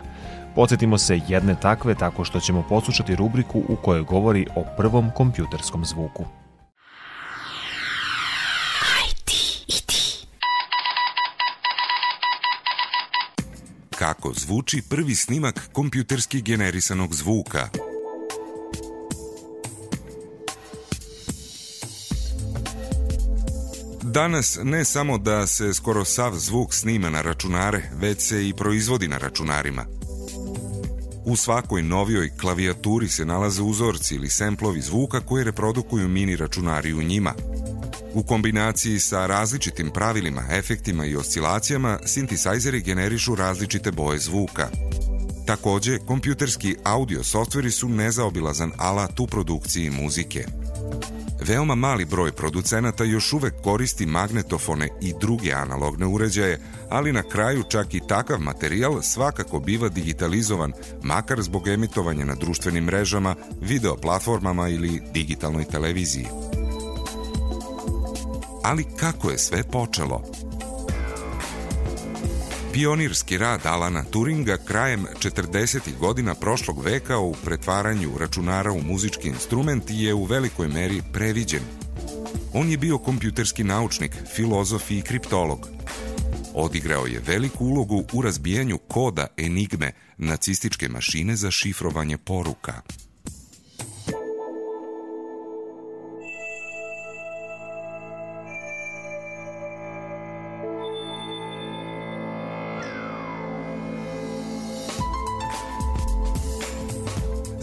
Podsjetimo 0.56 0.98
se 0.98 1.20
jedne 1.28 1.56
takve 1.62 1.96
tako 1.96 2.24
što 2.24 2.40
ćemo 2.40 2.66
poslušati 2.70 3.16
rubriku 3.16 3.64
u 3.70 3.76
kojoj 3.76 4.04
govori 4.04 4.48
o 4.56 4.64
prvom 4.78 5.12
kompjuterskom 5.12 5.86
zvuku. 5.86 6.26
Kako 14.00 14.34
zvuči 14.36 14.82
prvi 14.90 15.16
snimak 15.16 15.70
kompjuterski 15.74 16.42
generisanog 16.42 17.16
zvuka? 17.16 17.70
Danas 24.04 24.60
ne 24.64 24.86
samo 24.86 25.18
da 25.18 25.48
se 25.48 25.74
skoro 25.74 26.06
sav 26.06 26.36
zvuk 26.36 26.74
snima 26.74 27.10
na 27.10 27.22
računare, 27.22 27.90
već 28.00 28.22
se 28.22 28.48
i 28.48 28.54
proizvodi 28.54 29.08
na 29.08 29.18
računarima. 29.18 29.86
U 31.26 31.36
svakoj 31.36 31.82
novijoj 31.82 32.32
klavijaturi 32.38 33.08
se 33.08 33.26
nalaze 33.26 33.62
uzorci 33.62 34.16
ili 34.16 34.30
semplovi 34.30 34.82
zvuka 34.82 35.20
koje 35.20 35.44
reprodukuju 35.44 36.08
mini 36.08 36.36
računari 36.36 36.94
u 36.94 37.04
njima. 37.04 37.34
U 38.16 38.24
kombinaciji 38.24 39.00
sa 39.00 39.26
različitim 39.26 39.90
pravilima, 39.90 40.44
efektima 40.52 41.06
i 41.06 41.16
oscilacijama, 41.16 42.00
sintisajzeri 42.06 42.82
generišu 42.82 43.36
različite 43.36 43.92
boje 43.92 44.20
zvuka. 44.20 44.70
Takođe, 45.46 46.00
kompjuterski 46.00 46.76
audio 46.84 47.24
softveri 47.24 47.72
su 47.72 47.90
nezaobilazan 47.90 48.72
alat 48.78 49.20
u 49.20 49.28
produkciji 49.28 49.90
muzike. 49.90 50.46
Veoma 51.48 51.76
mali 51.76 52.06
broj 52.06 52.32
producenata 52.32 53.04
još 53.04 53.34
uvek 53.34 53.54
koristi 53.64 54.06
magnetofone 54.06 54.90
i 55.02 55.14
druge 55.22 55.52
analogne 55.52 56.06
uređaje, 56.06 56.60
ali 56.90 57.14
na 57.14 57.24
kraju 57.24 57.64
čak 57.70 57.94
i 57.94 58.02
takav 58.08 58.40
materijal 58.40 59.02
svakako 59.02 59.60
biva 59.60 59.90
digitalizovan, 59.90 60.74
makar 61.04 61.42
zbog 61.42 61.68
emitovanja 61.68 62.26
na 62.26 62.36
društvenim 62.36 62.84
mrežama, 62.84 63.36
video 63.62 63.96
platformama 63.96 64.70
ili 64.70 65.02
digitalnoj 65.14 65.66
televiziji. 65.66 66.28
Ali 68.68 68.86
kako 69.00 69.30
je 69.30 69.38
sve 69.38 69.64
počelo? 69.64 70.24
Pionirski 72.74 73.38
rad 73.38 73.66
Alana 73.66 74.04
Turinga 74.04 74.58
krajem 74.58 75.06
40. 75.20 75.98
godina 76.00 76.36
prošlog 76.36 76.84
veka 76.84 77.18
u 77.18 77.34
pretvaranju 77.34 78.18
računara 78.20 78.72
u 78.72 78.82
muzički 78.82 79.28
instrument 79.28 79.84
je 79.90 80.14
u 80.14 80.24
velikoj 80.24 80.68
meri 80.68 81.02
previđen. 81.14 81.62
On 82.54 82.70
je 82.70 82.78
bio 82.78 82.98
kompjuterski 82.98 83.64
naučnik, 83.64 84.12
filozof 84.36 84.92
i 84.92 85.02
kriptolog. 85.02 85.70
Odigrao 86.54 87.06
je 87.06 87.22
veliku 87.28 87.66
ulogu 87.66 88.04
u 88.14 88.22
razbijanju 88.22 88.78
koda 88.78 89.28
enigme 89.38 89.92
nacističke 90.18 90.90
mašine 90.90 91.36
za 91.36 91.52
šifrovanje 91.52 92.18
poruka. 92.18 92.82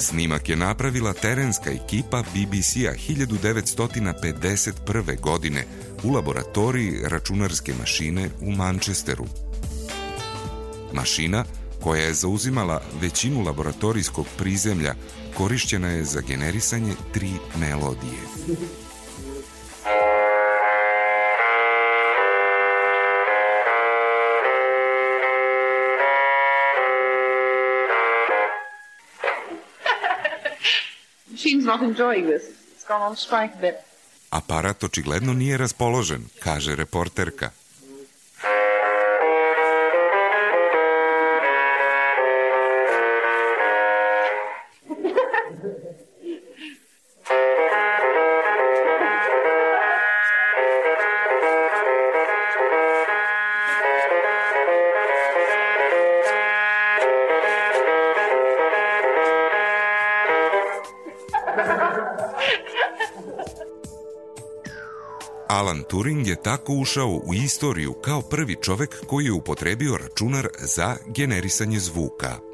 Snimak 0.02 0.48
je 0.48 0.56
napravila 0.56 1.12
terenska 1.12 1.70
ekipa 1.70 2.22
BBC-a 2.22 2.92
1951. 3.08 5.20
godine 5.20 5.64
u 6.02 6.10
laboratoriji 6.10 7.00
računarske 7.04 7.74
mašine 7.78 8.30
u 8.40 8.52
Manchesteru. 8.52 9.26
Mašina, 10.92 11.44
koja 11.80 12.02
je 12.02 12.14
zauzimala 12.14 12.82
većinu 13.00 13.40
laboratorijskog 13.40 14.26
prizemlja, 14.38 14.94
korišćena 15.34 15.88
je 15.88 16.04
za 16.04 16.20
generisanje 16.20 16.94
tri 17.12 17.30
melodije. 17.56 18.22
Not 31.72 31.82
enjoying 31.90 32.26
this. 32.26 32.42
It's 32.74 32.86
gone 32.88 33.02
on 33.10 33.16
strike 33.16 33.54
a 33.58 33.60
bit. 33.60 33.74
Aparat 34.30 34.84
očigledno 34.84 35.32
nije 35.32 35.56
raspoložen, 35.56 36.24
kaže 36.42 36.76
reporterka. 36.76 37.50
Turing 65.92 66.26
je 66.26 66.42
tako 66.42 66.72
ušao 66.74 67.20
u 67.24 67.34
istoriju 67.34 67.92
kao 67.92 68.22
prvi 68.22 68.56
čovek 68.62 69.06
koji 69.06 69.24
je 69.24 69.32
upotrebio 69.32 69.96
računar 69.96 70.48
za 70.58 70.96
generisanje 71.06 71.78
zvuka. 71.78 72.51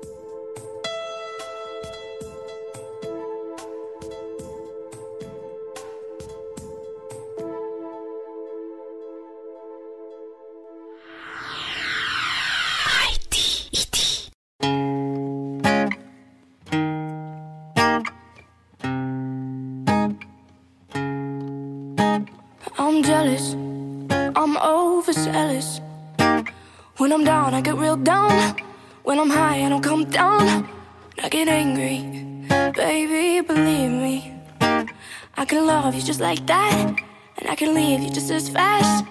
Love 35.68 35.94
you 35.94 36.00
just 36.00 36.20
like 36.20 36.46
that, 36.46 36.96
and 37.36 37.50
I 37.50 37.54
can 37.54 37.74
leave 37.74 38.00
you 38.00 38.10
just 38.10 38.30
as 38.30 38.48
fast. 38.48 39.04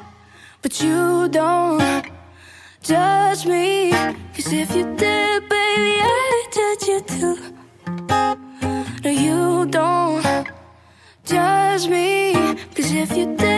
But 0.64 0.82
you 0.82 1.30
don't 1.30 2.04
judge 2.82 3.46
me, 3.46 3.92
cause 4.34 4.52
if 4.52 4.76
you 4.76 4.86
did, 4.96 5.48
baby, 5.48 5.94
I'd 6.02 6.48
judge 6.58 6.84
you 6.92 7.00
too. 7.14 7.36
No, 9.04 9.12
you 9.26 9.68
don't 9.68 10.48
judge 11.24 11.88
me, 11.88 12.34
cause 12.76 12.92
if 13.04 13.16
you 13.16 13.26
did, 13.36 13.57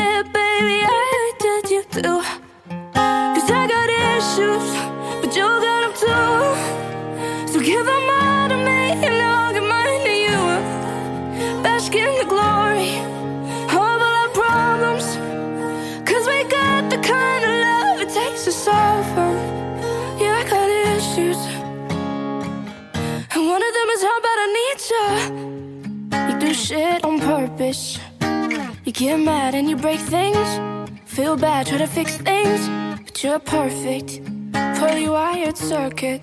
you. 24.89 26.39
Do 26.39 26.54
shit 26.54 27.04
on 27.04 27.19
purpose. 27.19 27.99
You 28.86 28.91
get 28.91 29.17
mad 29.17 29.54
and 29.56 29.69
you 29.69 29.75
break 29.75 29.99
things. 29.99 30.47
Feel 31.06 31.36
bad, 31.36 31.67
try 31.67 31.78
to 31.78 31.88
fix 31.88 32.17
things. 32.17 32.62
But 33.06 33.23
you're 33.23 33.39
perfect. 33.39 34.21
Fully 34.80 35.10
wired 35.10 35.58
circuit. 35.58 36.21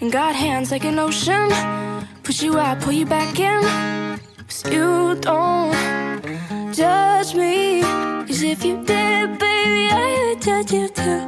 And 0.00 0.10
got 0.10 0.34
hands 0.34 0.70
like 0.70 0.84
an 0.84 0.98
ocean. 0.98 1.50
Push 2.22 2.42
you 2.42 2.58
out, 2.58 2.80
pull 2.80 2.92
you 2.92 3.06
back 3.06 3.38
in. 3.38 3.60
'Cause 4.48 4.64
you 4.72 5.14
don't 5.20 5.74
judge 6.72 7.34
me. 7.34 7.82
Cause 8.26 8.42
if 8.42 8.64
you 8.64 8.76
did, 8.84 9.38
baby, 9.38 9.88
I 9.90 10.08
would 10.24 10.42
judge 10.42 10.72
you 10.72 10.88
too. 10.88 11.22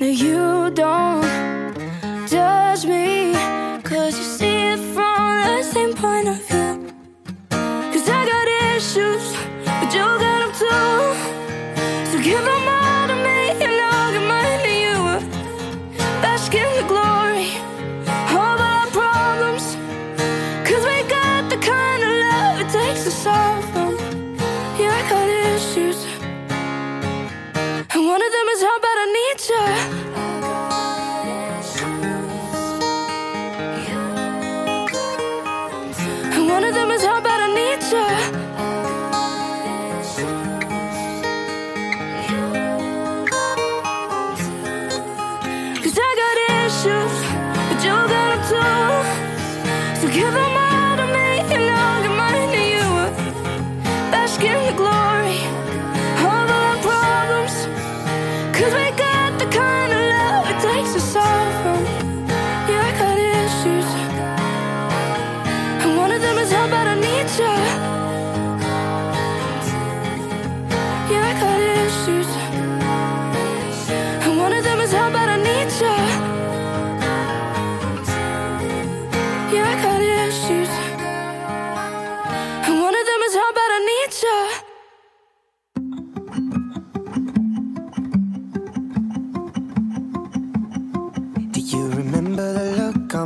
No, 0.00 0.06
you 0.06 0.70
don't 0.70 1.24
judge 2.28 2.84
me. 2.86 3.34
Cause 3.94 4.18
you 4.18 4.24
see 4.24 4.72
it 4.72 4.78
from 4.92 5.42
the 5.44 5.62
same 5.62 5.94
point 5.94 6.26
of 6.26 6.38
view. 6.48 6.92
Cause 7.92 8.08
I 8.08 8.26
got 8.26 8.74
issues, 8.74 9.24
but 9.64 9.94
you 9.94 10.02
got 10.02 10.18
them 10.18 10.50
too. 10.58 12.10
So 12.10 12.20
give 12.20 12.44
them 12.44 12.68
all 12.68 12.83
Güzel 45.84 46.13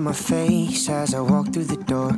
my 0.09 0.14
face 0.14 0.88
as 0.88 1.12
I 1.12 1.21
walked 1.21 1.53
through 1.53 1.64
the 1.64 1.83
door? 1.85 2.12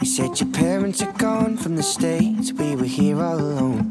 You 0.00 0.04
said 0.04 0.40
your 0.40 0.50
parents 0.52 1.00
are 1.00 1.12
gone 1.12 1.56
from 1.56 1.76
the 1.76 1.82
States, 1.84 2.52
we 2.52 2.74
were 2.74 2.92
here 2.98 3.22
all 3.22 3.38
alone. 3.38 3.84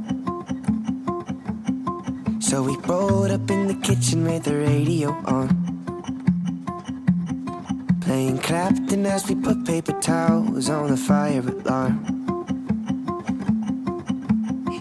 So 2.41 2.63
we 2.63 2.75
rolled 2.89 3.31
up 3.31 3.49
in 3.49 3.67
the 3.67 3.75
kitchen 3.75 4.25
with 4.25 4.43
the 4.43 4.57
radio 4.57 5.11
on. 5.35 5.47
Playing 8.01 8.39
Clapton 8.39 9.05
as 9.05 9.29
we 9.29 9.35
put 9.35 9.65
paper 9.65 9.93
towels 10.01 10.69
on 10.69 10.89
the 10.89 10.97
fire 10.97 11.39
alarm. 11.39 11.95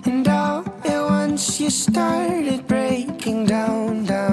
And 0.05 0.27
all 0.27 0.65
at 0.85 1.03
once 1.11 1.61
you 1.61 1.71
started 1.71 2.67
breaking 2.67 3.47
down, 3.47 4.05
down, 4.05 4.05
down. 4.05 4.26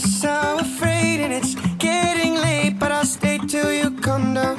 So 0.00 0.58
afraid 0.60 1.20
and 1.20 1.32
it's 1.32 1.54
getting 1.78 2.34
late, 2.34 2.78
but 2.78 2.90
I'll 2.90 3.04
stay 3.04 3.38
till 3.38 3.72
you 3.72 3.90
come 4.00 4.34
down. 4.34 4.56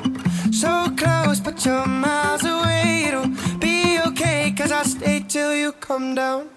So 0.51 0.89
close, 0.95 1.39
but 1.39 1.65
you're 1.65 1.85
miles 1.85 2.43
away. 2.43 3.05
It'll 3.07 3.29
be 3.59 3.99
okay, 4.07 4.53
cause 4.55 4.71
I'll 4.71 4.85
stay 4.85 5.23
till 5.27 5.55
you 5.55 5.71
come 5.73 6.15
down. 6.15 6.49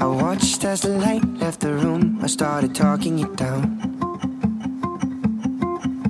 I 0.00 0.06
watched 0.06 0.64
as 0.64 0.80
the 0.80 0.96
light 0.96 1.24
left 1.38 1.60
the 1.60 1.74
room. 1.74 2.18
I 2.22 2.26
started 2.26 2.74
talking 2.74 3.18
it 3.18 3.36
down. 3.36 3.78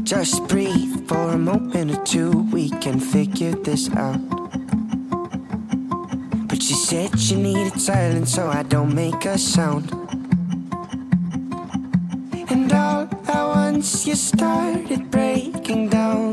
Just 0.05 0.47
breathe 0.49 1.09
for 1.09 1.31
a 1.31 1.39
moment 1.39 1.91
or 1.91 2.05
two. 2.05 2.49
We 2.53 2.71
can 2.71 3.01
figure 3.01 3.53
this 3.53 3.91
out. 3.91 4.40
But 6.61 6.67
she 6.67 6.75
said 6.75 7.19
she 7.19 7.37
needed 7.37 7.81
silence 7.81 8.35
so 8.35 8.47
I 8.47 8.63
don't 8.65 8.95
make 8.95 9.25
a 9.25 9.39
sound. 9.39 9.91
And 12.51 12.71
all 12.71 13.09
at 13.27 13.47
once 13.47 14.07
you 14.07 14.15
started 14.15 15.11
breaking 15.11 15.89
down, 15.89 15.91
down, 15.91 16.30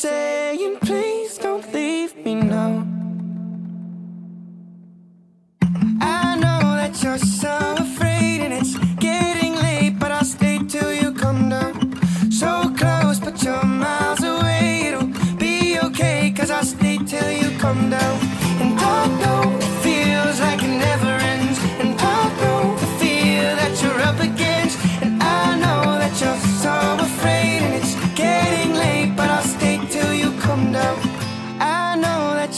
say 0.00 0.29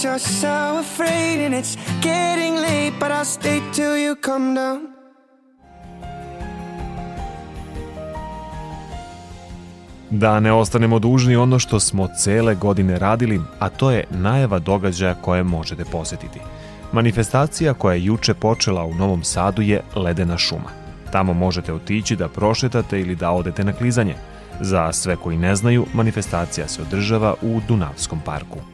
that 0.03 0.11
you're 0.11 0.19
so 0.19 0.79
afraid 0.79 1.45
and 1.45 1.55
it's 1.55 1.77
getting 2.01 2.57
late, 2.57 2.93
but 3.01 3.11
I'll 3.11 3.25
stay 3.25 3.61
till 3.73 3.97
you 3.97 4.17
come 4.25 4.55
down. 4.55 4.93
Da 10.11 10.41
ne 10.41 10.53
ostanemo 10.53 10.99
dužni 10.99 11.37
ono 11.37 11.59
što 11.59 11.81
smo 11.81 12.09
cele 12.19 12.55
godine 12.55 12.99
radili, 12.99 13.41
a 13.59 13.69
to 13.69 13.91
je 13.91 14.05
najava 14.11 14.59
događaja 14.59 15.15
koje 15.15 15.43
možete 15.43 15.85
posetiti. 15.85 16.41
Manifestacija 16.93 17.75
koja 17.75 17.95
je 17.95 18.05
juče 18.05 18.35
počela 18.35 18.85
u 18.85 18.95
Novom 18.95 19.25
Sadu 19.25 19.63
je 19.63 19.81
Ledena 19.95 20.39
šuma. 20.39 20.71
Tamo 21.11 21.33
možete 21.33 21.73
otići 21.73 22.17
da 22.17 22.29
prošetate 22.29 23.01
ili 23.01 23.17
da 23.17 23.31
odete 23.31 23.65
na 23.65 23.73
klizanje. 23.73 24.15
Za 24.61 24.93
sve 24.93 25.17
koji 25.17 25.37
ne 25.37 25.57
znaju, 25.57 25.87
manifestacija 25.95 26.69
se 26.69 26.83
održava 26.83 27.35
u 27.43 27.61
Dunavskom 27.69 28.21
parku. 28.25 28.72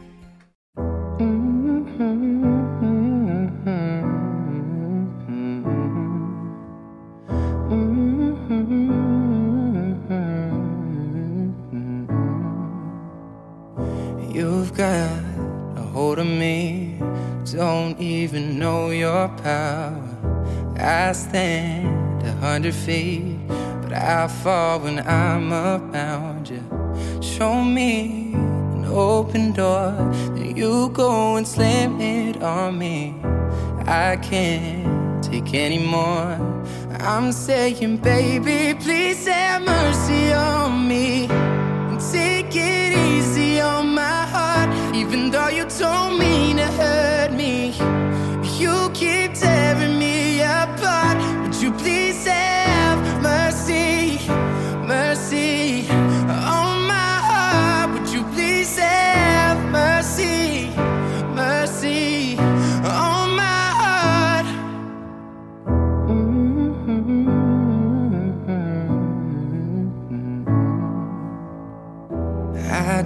Your 19.18 19.28
power. 19.38 19.94
I 20.78 21.12
stand 21.12 22.22
a 22.22 22.32
hundred 22.46 22.74
feet, 22.74 23.38
but 23.82 23.92
I 23.92 24.28
fall 24.28 24.80
when 24.80 24.98
I'm 25.00 25.52
around 25.52 26.48
you. 26.48 26.62
Show 27.20 27.62
me 27.62 28.32
an 28.74 28.84
open 28.84 29.52
door, 29.52 29.90
then 30.34 30.56
you 30.56 30.90
go 30.90 31.36
and 31.36 31.46
slam 31.46 32.00
it 32.00 32.42
on 32.42 32.78
me. 32.78 33.14
I 33.86 34.16
can't 34.30 35.22
take 35.24 35.52
anymore. 35.54 36.36
I'm 37.00 37.32
saying, 37.32 37.96
baby, 37.98 38.78
please 38.84 39.26
have 39.26 39.62
mercy 39.62 40.32
on 40.32 40.86
me. 40.92 41.26
And 41.90 42.00
take 42.12 42.54
it 42.54 42.90
easy 43.08 43.60
on 43.60 43.94
my 43.94 44.20
heart, 44.34 44.68
even 44.94 45.30
though 45.32 45.52
you 45.58 45.64
told 45.64 46.18
me 46.22 46.54
to 46.54 46.66
hurt 46.80 47.32
me. 47.32 47.97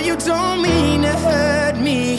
you 0.00 0.16
don't 0.16 0.62
mean 0.62 1.02
to 1.02 1.12
hurt 1.12 1.76
me. 1.78 2.16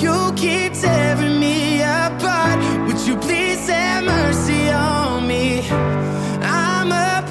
You 0.00 0.32
keep 0.36 0.74
tearing 0.74 1.38
me 1.38 1.80
apart. 1.82 2.58
Would 2.86 3.00
you 3.06 3.16
please 3.16 3.68
have 3.68 4.04
mercy 4.04 4.68
on 4.68 5.26
me? 5.26 5.62
I'm 6.42 6.92
a 6.92 7.21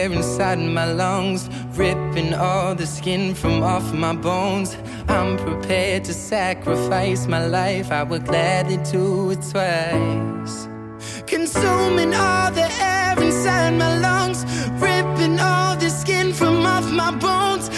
air 0.00 0.12
inside 0.12 0.58
my 0.58 0.86
lungs, 0.92 1.48
ripping 1.76 2.32
all 2.34 2.74
the 2.74 2.86
skin 2.86 3.34
from 3.34 3.62
off 3.62 3.92
my 3.92 4.14
bones. 4.14 4.76
I'm 5.08 5.36
prepared 5.36 6.04
to 6.04 6.14
sacrifice 6.14 7.26
my 7.26 7.44
life, 7.46 7.90
I 7.90 8.02
would 8.02 8.24
gladly 8.24 8.78
do 8.92 9.30
it 9.30 9.42
twice. 9.52 10.68
Consuming 11.26 12.14
all 12.14 12.50
the 12.50 12.68
air 12.92 13.14
inside 13.26 13.74
my 13.84 13.92
lungs, 14.06 14.40
ripping 14.86 15.38
all 15.38 15.76
the 15.76 15.90
skin 15.90 16.32
from 16.32 16.64
off 16.64 16.90
my 16.90 17.10
bones. 17.26 17.68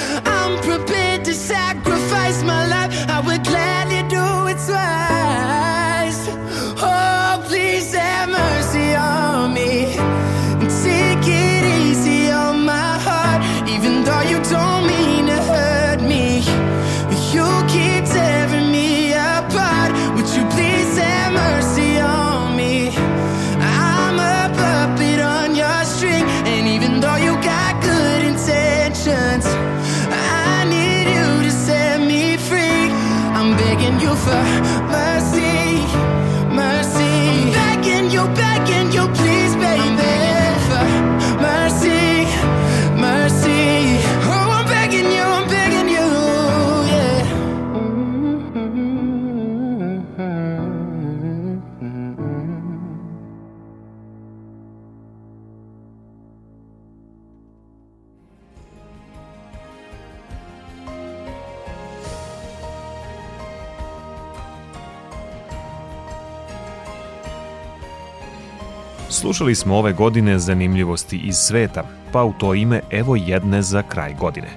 Slušali 69.13 69.55
smo 69.55 69.77
ove 69.77 69.93
godine 69.93 70.39
zanimljivosti 70.39 71.17
iz 71.17 71.37
sveta, 71.37 71.85
pa 72.13 72.25
u 72.25 72.33
to 72.33 72.55
ime 72.55 72.81
evo 72.91 73.17
jedne 73.17 73.63
za 73.63 73.83
kraj 73.83 74.15
godine. 74.21 74.49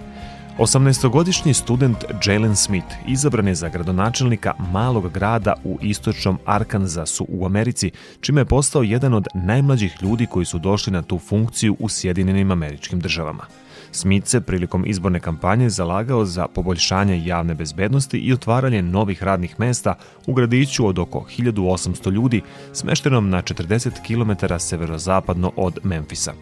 18-godišnji 0.57 1.53
student 1.53 1.97
Jalen 2.25 2.55
Smith 2.55 2.87
izabran 3.07 3.47
je 3.47 3.55
za 3.55 3.69
gradonačelnika 3.69 4.53
malog 4.71 5.11
grada 5.11 5.53
u 5.63 5.77
istočnom 5.81 6.39
Arkansasu 6.45 7.25
u 7.29 7.45
Americi, 7.45 7.91
čime 8.21 8.41
je 8.41 8.45
postao 8.45 8.83
jedan 8.83 9.13
od 9.13 9.27
najmlađih 9.33 9.97
ljudi 10.01 10.25
koji 10.25 10.45
su 10.45 10.59
došli 10.59 10.93
na 10.93 11.01
tu 11.01 11.19
funkciju 11.19 11.75
u 11.79 11.89
Sjedinjenim 11.89 12.51
američkim 12.51 12.99
državama. 12.99 13.43
Smith 13.91 14.27
se 14.27 14.41
prilikom 14.41 14.83
izborne 14.87 15.19
kampanje 15.19 15.69
zalagao 15.69 16.25
za 16.25 16.47
poboljšanje 16.47 17.25
javne 17.25 17.53
bezbednosti 17.53 18.17
i 18.17 18.33
otvaranje 18.33 18.81
novih 18.81 19.23
radnih 19.23 19.59
mesta 19.59 19.95
u 20.27 20.33
gradiću 20.33 20.87
od 20.87 20.99
oko 20.99 21.25
1800 21.37 22.11
ljudi, 22.11 22.41
smeštenom 22.73 23.29
na 23.29 23.41
40 23.41 23.89
km 24.07 24.55
severozapadno 24.59 25.51
od 25.55 25.79
Memfisa. 25.83 26.33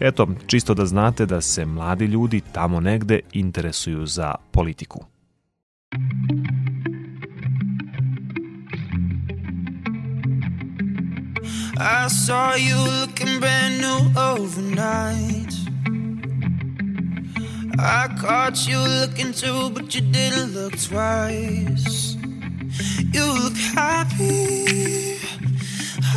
Eto, 0.00 0.28
čisto 0.46 0.74
da 0.74 0.86
znate 0.86 1.26
da 1.26 1.40
se 1.40 1.64
mladi 1.64 2.04
ljudi 2.04 2.40
tamo 2.52 2.80
negde 2.80 3.20
interesuju 3.32 4.06
za 4.06 4.34
politiku. 4.50 5.04
I 11.82 12.08
saw 12.08 12.54
you 12.56 12.76
looking 13.00 13.40
brand 13.40 13.80
new 13.80 14.12
overnight. 14.16 15.49
I 17.82 18.14
caught 18.20 18.68
you 18.68 18.78
looking 18.78 19.32
too, 19.32 19.70
but 19.70 19.94
you 19.94 20.02
didn't 20.02 20.52
look 20.52 20.78
twice. 20.78 22.14
You 23.10 23.24
look 23.42 23.56
happy. 23.56 25.16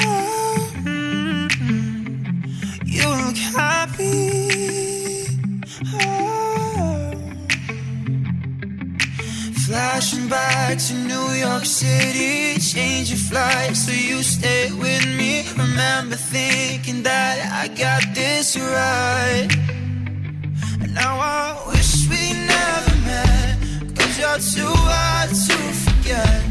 Oh, 0.01 0.74
mm-mm. 0.84 2.26
You 2.86 3.07
look 3.07 3.38
happy. 3.38 5.28
Oh. 6.01 7.14
Flashing 9.66 10.28
back 10.28 10.78
to 10.80 10.93
New 10.95 11.30
York 11.32 11.64
City, 11.64 12.59
change 12.59 13.09
your 13.11 13.20
flight 13.20 13.78
so 13.78 13.93
you 13.93 14.22
stay 14.22 14.70
with 14.74 15.05
me. 15.18 15.45
Remember 15.57 16.18
thinking 16.18 17.03
that 17.03 17.39
I 17.53 17.70
got 17.70 18.14
this 18.14 18.57
right. 18.57 19.82
Now 20.93 21.17
I 21.17 21.57
wish 21.69 22.07
we 22.07 22.33
never 22.33 22.95
met, 23.09 23.57
cause 23.97 24.15
you're 24.19 24.37
too 24.37 24.71
hard 24.71 25.29
to 25.29 25.57
forget. 25.83 26.41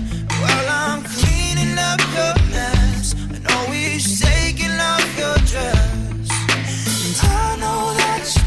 While 0.40 0.68
I'm 0.68 1.02
cleaning 1.04 1.78
up 1.78 2.00
your 2.16 2.34
mess, 2.50 3.14
and 3.34 3.46
always 3.52 4.20
taking 4.20 4.76
off 4.90 5.06
your 5.16 5.36
dress. 5.46 6.28
And 7.06 7.16
I 7.22 7.56
know 7.62 7.94
that 7.94 8.41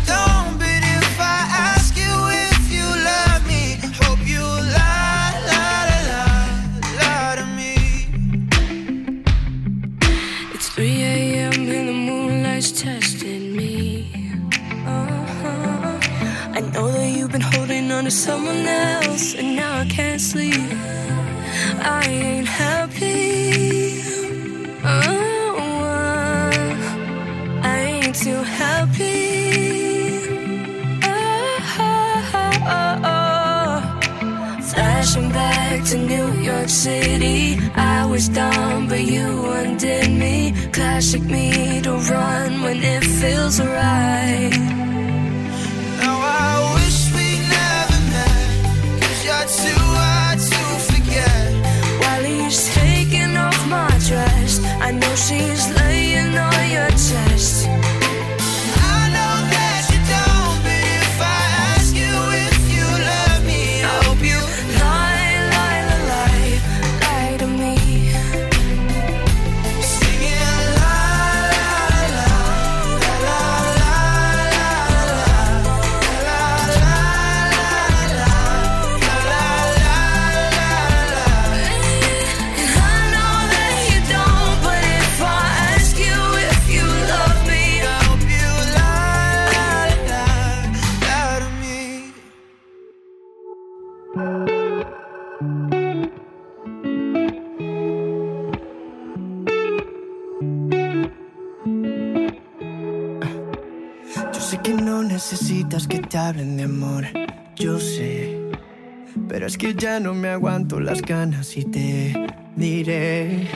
las 110.86 111.02
ganas 111.02 111.58
y 111.58 111.66
te 111.66 112.14
diré 112.56 113.48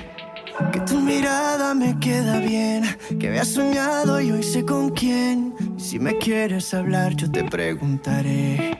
que 0.73 0.79
tu 0.81 0.99
mirada 0.99 1.75
me 1.75 1.97
queda 1.99 2.39
bien, 2.39 2.83
que 3.19 3.27
había 3.27 3.45
soñado 3.45 4.19
y 4.19 4.31
hoy 4.31 4.41
sé 4.41 4.65
con 4.65 4.89
quién. 4.89 5.53
Si 5.77 5.99
me 5.99 6.17
quieres 6.17 6.73
hablar, 6.73 7.15
yo 7.15 7.31
te 7.31 7.43
preguntaré. 7.43 8.79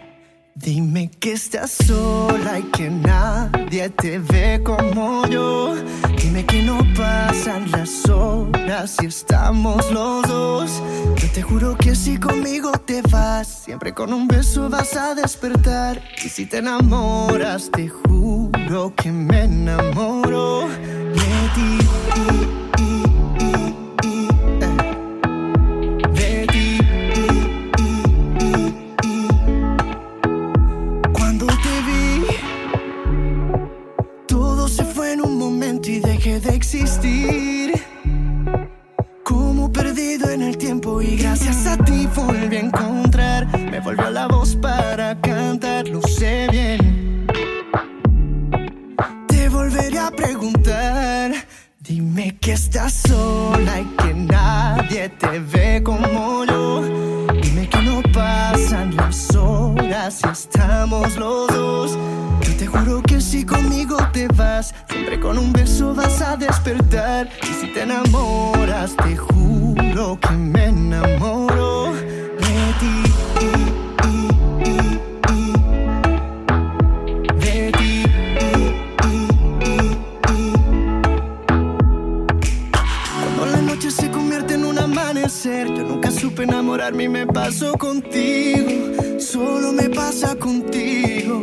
Dime 0.55 1.11
que 1.19 1.33
estás 1.33 1.71
sola 1.71 2.59
y 2.59 2.63
que 2.63 2.89
nadie 2.89 3.89
te 3.89 4.17
ve 4.17 4.61
como 4.63 5.27
yo. 5.27 5.75
Dime 6.21 6.45
que 6.45 6.61
no 6.61 6.79
pasan 6.95 7.71
las 7.71 8.07
horas 8.09 8.97
y 9.01 9.07
estamos 9.07 9.91
los 9.91 10.27
dos. 10.27 10.83
Yo 11.15 11.31
te 11.31 11.41
juro 11.41 11.77
que 11.77 11.95
si 11.95 12.17
conmigo 12.17 12.71
te 12.71 13.01
vas, 13.03 13.47
siempre 13.47 13.93
con 13.93 14.13
un 14.13 14.27
beso 14.27 14.69
vas 14.69 14.95
a 14.95 15.15
despertar. 15.15 16.01
Y 16.23 16.29
si 16.29 16.45
te 16.45 16.57
enamoras, 16.57 17.71
te 17.71 17.87
juro 17.87 18.93
que 18.95 19.11
me 19.11 19.43
enamoro 19.43 20.67
de 20.67 21.49
ti. 21.55 22.58
En 40.33 40.41
el 40.43 40.57
tiempo 40.57 41.01
y 41.01 41.17
gracias 41.17 41.65
a 41.65 41.77
ti 41.77 42.07
volví 42.15 42.55
a 42.55 42.59
encontrar. 42.59 43.47
Me 43.57 43.79
volvió 43.79 44.09
la 44.09 44.27
voz 44.27 44.55
para 44.55 45.19
cantar, 45.21 45.87
lo 45.87 46.01
sé 46.01 46.47
bien. 46.51 47.27
Te 49.27 49.49
volveré 49.49 49.97
a 49.97 50.11
preguntar. 50.11 51.31
Dime 51.79 52.37
que 52.39 52.51
estás 52.51 52.93
sola 52.93 53.79
y 53.79 53.85
que 53.85 54.13
nadie 54.13 55.09
te 55.09 55.39
ve 55.39 55.81
como 55.83 56.45
yo. 56.45 56.83
Dime 57.41 57.67
que 57.67 57.81
no 57.81 58.01
pasan 58.13 58.95
las 58.95 59.35
horas 59.35 60.21
y 60.23 60.29
estamos 60.29 61.15
los 61.17 61.47
dos. 61.47 61.97
Yo 62.41 62.55
te 62.57 62.67
juro 62.67 63.01
que 63.01 63.19
si 63.19 63.43
conmigo 63.43 63.97
te 64.13 64.27
vas, 64.27 64.75
siempre 64.89 65.19
con 65.19 65.37
un 65.39 65.51
beso 65.51 65.95
vas 65.95 66.21
a 66.21 66.35
despertar. 66.37 67.29
Y 67.41 67.53
si 67.53 67.73
te 67.73 67.81
enamoras, 67.83 68.95
te 68.95 69.17
juro 69.17 69.58
que 70.21 70.33
me 70.33 70.65
enamoro 70.65 71.93
de 71.93 72.57
ti. 72.79 72.95
De 77.39 77.71
ti. 77.77 78.03
Cuando 83.13 83.45
la 83.45 83.61
noche 83.61 83.91
se 83.91 84.11
convierte 84.11 84.55
en 84.55 84.65
un 84.65 84.77
amanecer, 84.77 85.67
yo 85.67 85.83
nunca 85.83 86.11
supe 86.11 86.43
enamorarme 86.43 87.03
y 87.03 87.09
me 87.09 87.25
pasó 87.27 87.77
contigo, 87.77 89.19
solo 89.19 89.71
me 89.71 89.89
pasa 89.89 90.35
contigo. 90.35 91.41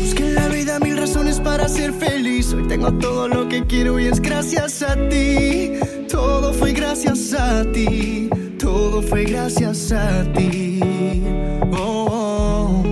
Busqué 0.00 0.26
en 0.28 0.34
la 0.34 0.48
vida 0.48 0.78
mil 0.78 0.96
razones 0.96 1.40
para 1.40 1.68
ser 1.68 1.92
feliz, 1.92 2.52
hoy 2.52 2.68
tengo 2.68 2.92
todo 2.94 3.26
lo 3.28 3.48
que 3.48 3.64
quiero 3.66 3.98
y 3.98 4.06
es 4.06 4.20
gracias 4.20 4.82
a 4.82 4.94
ti. 5.08 5.72
Todo 6.12 6.52
fue 6.52 6.72
gracias 6.72 7.32
a 7.32 7.64
ti, 7.72 8.28
todo 8.58 9.00
fue 9.00 9.24
gracias 9.24 9.92
a 9.92 10.22
ti. 10.34 10.78
Oh, 11.72 12.06
oh. 12.10 12.82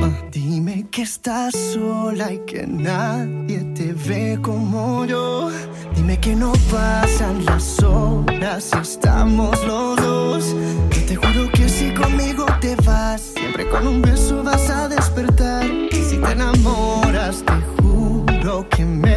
Ah, 0.00 0.12
Dime 0.30 0.86
que 0.88 1.02
estás 1.02 1.54
sola 1.74 2.32
y 2.32 2.38
que 2.46 2.68
nadie 2.68 3.64
te 3.74 3.92
ve 3.92 4.38
como 4.40 5.04
yo. 5.04 5.50
Dime 5.96 6.20
que 6.20 6.36
no 6.36 6.52
pasan 6.70 7.44
las 7.44 7.82
horas 7.82 8.70
estamos 8.80 9.58
los 9.66 9.96
dos. 9.96 10.56
Yo 10.90 11.04
te 11.06 11.16
juro 11.16 11.50
que 11.52 11.68
si 11.68 11.92
conmigo 11.92 12.46
te 12.60 12.76
vas, 12.86 13.32
siempre 13.34 13.68
con 13.68 13.88
un 13.88 14.00
beso 14.02 14.44
vas 14.44 14.70
a 14.70 14.88
despertar. 14.88 15.66
Y 15.66 15.96
si 15.96 16.16
te 16.16 16.30
enamoras, 16.30 17.42
te 17.44 17.82
juro 17.82 18.68
que 18.68 18.84
me 18.84 19.07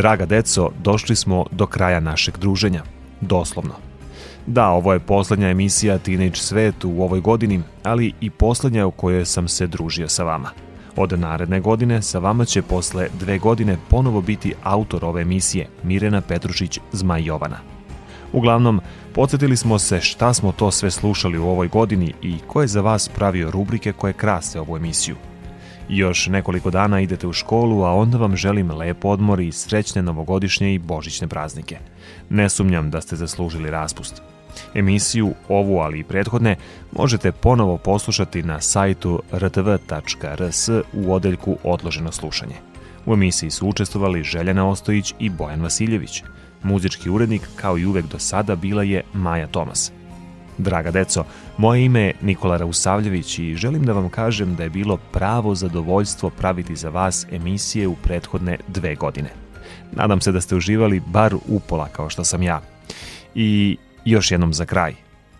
Draga 0.00 0.26
deco, 0.26 0.70
došli 0.82 1.16
smo 1.16 1.44
do 1.50 1.66
kraja 1.66 2.00
našeg 2.00 2.38
druženja. 2.38 2.82
Doslovno. 3.20 3.74
Da, 4.46 4.68
ovo 4.68 4.92
je 4.92 4.98
poslednja 4.98 5.48
emisija 5.48 5.98
Teenage 5.98 6.36
Svet 6.36 6.84
u 6.84 7.02
ovoj 7.02 7.20
godini, 7.20 7.60
ali 7.82 8.12
i 8.20 8.30
poslednja 8.30 8.86
u 8.86 8.90
kojoj 8.90 9.24
sam 9.24 9.48
se 9.48 9.66
družio 9.66 10.08
sa 10.08 10.24
vama. 10.24 10.50
Od 10.96 11.18
naredne 11.18 11.60
godine 11.60 12.02
sa 12.02 12.18
vama 12.18 12.44
će 12.44 12.62
posle 12.62 13.08
dve 13.20 13.38
godine 13.38 13.76
ponovo 13.88 14.20
biti 14.20 14.54
autor 14.62 15.04
ove 15.04 15.22
emisije, 15.22 15.68
Mirena 15.82 16.20
Petrušić 16.20 16.78
Zmaj 16.92 17.24
Jovana. 17.24 17.58
Uglavnom, 18.32 18.80
podsjetili 19.14 19.56
smo 19.56 19.78
se 19.78 20.00
šta 20.00 20.34
smo 20.34 20.52
to 20.52 20.70
sve 20.70 20.90
slušali 20.90 21.38
u 21.38 21.48
ovoj 21.48 21.68
godini 21.68 22.14
i 22.22 22.38
ko 22.46 22.60
je 22.60 22.68
za 22.68 22.80
vas 22.80 23.08
pravio 23.08 23.50
rubrike 23.50 23.92
koje 23.92 24.12
krase 24.12 24.60
ovu 24.60 24.76
emisiju. 24.76 25.16
Još 25.92 26.26
nekoliko 26.26 26.70
dana 26.70 27.00
idete 27.00 27.26
u 27.26 27.32
školu, 27.32 27.84
a 27.84 27.94
onda 27.94 28.18
vam 28.18 28.36
želim 28.36 28.70
lep 28.70 29.04
odmor 29.04 29.40
i 29.40 29.52
srećne 29.52 30.02
novogodišnje 30.02 30.74
i 30.74 30.78
božićne 30.78 31.28
praznike. 31.28 31.78
Ne 32.28 32.48
sumnjam 32.48 32.90
da 32.90 33.00
ste 33.00 33.16
zaslužili 33.16 33.70
raspust. 33.70 34.22
Emisiju 34.74 35.34
ovu, 35.48 35.78
ali 35.78 35.98
i 35.98 36.04
prethodne, 36.04 36.56
možete 36.92 37.32
ponovo 37.32 37.76
poslušati 37.76 38.42
na 38.42 38.60
sajtu 38.60 39.22
rtv.rs 39.32 40.68
u 40.92 41.12
odeljku 41.12 41.56
Odloženo 41.64 42.12
slušanje. 42.12 42.54
U 43.06 43.14
emisiji 43.14 43.50
su 43.50 43.68
učestvovali 43.68 44.22
Željana 44.22 44.68
Ostojić 44.68 45.14
i 45.18 45.30
Bojan 45.30 45.62
Vasiljević. 45.62 46.22
Muzički 46.62 47.10
urednik, 47.10 47.42
kao 47.56 47.78
i 47.78 47.86
uvek 47.86 48.06
do 48.06 48.18
sada, 48.18 48.56
bila 48.56 48.82
je 48.82 49.02
Maja 49.12 49.46
Tomas. 49.46 49.92
Draga 50.60 50.90
deco, 50.90 51.24
moje 51.58 51.84
ime 51.84 52.00
je 52.00 52.14
Nikola 52.22 52.56
Rausavljević 52.56 53.38
i 53.38 53.54
želim 53.54 53.84
da 53.84 53.92
vam 53.92 54.08
kažem 54.08 54.54
da 54.56 54.62
je 54.62 54.70
bilo 54.70 54.96
pravo 54.96 55.54
zadovoljstvo 55.54 56.30
praviti 56.30 56.76
za 56.76 56.88
vas 56.88 57.26
emisije 57.32 57.88
u 57.88 57.96
prethodne 57.96 58.58
dve 58.68 58.94
godine. 58.94 59.30
Nadam 59.92 60.20
se 60.20 60.32
da 60.32 60.40
ste 60.40 60.56
uživali 60.56 61.02
bar 61.06 61.34
upola 61.48 61.88
kao 61.88 62.10
što 62.10 62.24
sam 62.24 62.42
ja. 62.42 62.60
I 63.34 63.76
još 64.04 64.30
jednom 64.30 64.54
za 64.54 64.64
kraj. 64.64 64.94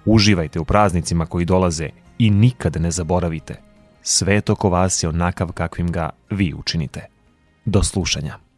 Uživajte 0.05 0.61
u 0.61 0.65
praznicima 0.65 1.27
koji 1.27 1.45
dolaze 1.45 1.89
i 2.19 2.31
nikad 2.31 2.77
ne 2.81 2.91
zaboravite. 2.91 3.55
Svet 4.03 4.51
oko 4.51 4.71
vas 4.71 5.03
je 5.03 5.09
onakav 5.09 5.53
kakvim 5.53 5.93
ga 5.93 6.11
vi 6.31 6.55
učinite. 6.55 7.07
Do 7.65 7.83
slušanja. 7.83 8.50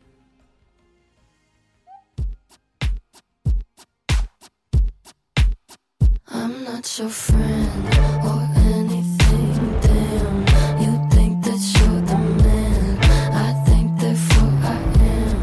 Not 6.82 6.98
your 6.98 7.08
friend 7.10 7.86
or 8.24 8.42
anything. 8.74 9.80
Damn, 9.82 10.38
you 10.82 10.92
think 11.10 11.44
that 11.44 11.60
you're 11.78 12.00
the 12.00 12.18
man. 12.42 12.98
I 13.32 13.52
think 13.66 14.00
therefore 14.00 14.52
I 14.64 14.78
am. 15.14 15.36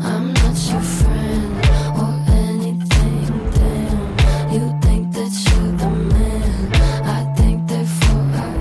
I'm 0.00 0.32
not 0.32 0.56
your 0.70 0.80
friend 0.80 1.52
or 2.00 2.12
anything. 2.32 3.26
Damn, 3.58 4.00
you 4.54 4.64
think 4.80 5.12
that 5.12 5.32
you're 5.44 5.72
the 5.82 5.90
man. 6.14 6.72
I 7.04 7.34
think 7.36 7.68
therefore 7.68 8.24
I 8.32 8.52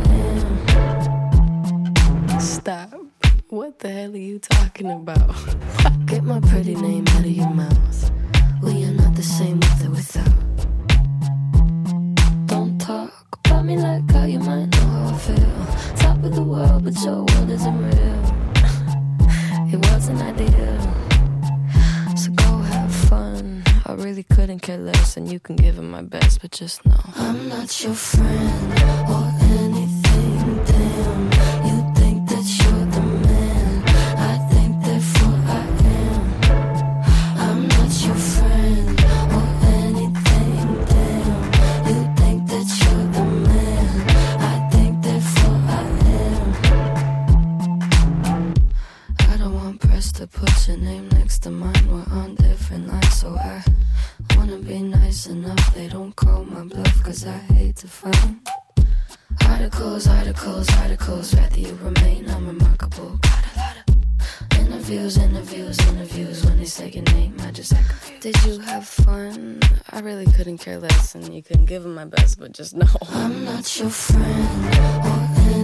am. 2.34 2.40
Stop. 2.42 2.92
What 3.48 3.80
the 3.80 3.90
hell 3.90 4.14
are 4.14 4.18
you 4.18 4.40
talking 4.40 4.92
about? 4.92 5.36
Get 6.06 6.24
my 6.26 6.42
pretty 6.42 6.76
name 6.76 7.08
out 7.08 7.20
of 7.20 7.32
your 7.32 7.50
mouth. 7.50 8.12
We 8.62 8.84
are 8.84 8.92
not 8.92 9.16
the 9.16 9.24
same 9.24 9.62
with 9.62 9.86
or 9.86 9.92
without. 9.92 10.41
Me 13.66 13.78
like 13.78 14.10
how 14.12 14.26
you 14.26 14.40
might 14.40 14.66
know 14.66 14.78
how 14.80 15.14
I 15.14 15.18
feel. 15.18 15.96
Top 15.98 16.24
of 16.24 16.34
the 16.34 16.42
world, 16.42 16.84
but 16.84 16.96
your 17.04 17.24
world 17.24 17.50
isn't 17.50 17.78
real. 17.78 18.22
It 19.74 19.80
wasn't 19.92 20.22
ideal. 20.22 20.80
So 22.16 22.32
go 22.32 22.58
have 22.58 22.94
fun. 22.94 23.64
I 23.86 23.94
really 23.94 24.24
couldn't 24.24 24.60
care 24.60 24.78
less, 24.78 25.18
and 25.18 25.32
you 25.32 25.40
can 25.40 25.56
give 25.56 25.78
it 25.78 25.84
my 25.84 26.02
best, 26.02 26.42
but 26.42 26.52
just 26.52 26.86
know 26.86 27.00
I'm 27.16 27.50
not 27.50 27.84
your 27.84 27.94
friend 27.94 28.74
or 29.10 29.21
your 50.72 50.80
name 50.80 51.10
next 51.10 51.40
to 51.40 51.50
mine. 51.50 51.86
We're 51.90 52.14
on 52.18 52.36
different 52.36 52.88
lines, 52.88 53.14
so 53.20 53.36
I 53.36 53.64
wanna 54.38 54.58
be 54.58 54.80
nice 54.80 55.28
enough. 55.28 55.76
They 55.76 55.88
don't 55.88 56.16
call 56.16 56.46
my 56.46 56.64
bluff, 56.64 57.04
cause 57.04 57.26
I 57.28 57.38
hate 57.54 57.76
to 57.78 57.88
find 57.88 58.40
articles, 59.48 60.08
articles, 60.08 60.70
articles. 60.78 61.36
Rather 61.36 61.60
you 61.60 61.78
remain 61.82 62.26
unremarkable. 62.26 63.18
Got 63.22 63.46
a 63.54 63.60
lot 63.60 63.76
of 63.86 64.60
interviews, 64.60 65.18
interviews, 65.18 65.78
interviews. 65.90 66.46
When 66.46 66.58
they 66.58 66.66
say 66.66 66.90
your 66.90 67.04
name, 67.16 67.36
I 67.42 67.52
just 67.52 67.74
act 67.74 67.90
confused. 67.90 68.22
Did 68.22 68.46
you 68.46 68.60
have 68.60 68.88
fun? 68.88 69.60
I 69.90 70.00
really 70.00 70.32
couldn't 70.32 70.60
care 70.60 70.80
less, 70.80 71.16
and 71.16 71.34
you 71.34 71.44
couldn't 71.44 71.66
give 71.66 71.86
it 71.86 71.90
my 71.90 72.06
best, 72.06 72.40
but 72.40 72.54
just 72.54 72.76
know 72.76 72.96
I'm 73.10 73.44
not 73.44 73.78
your 73.78 73.90
friend 73.90 75.61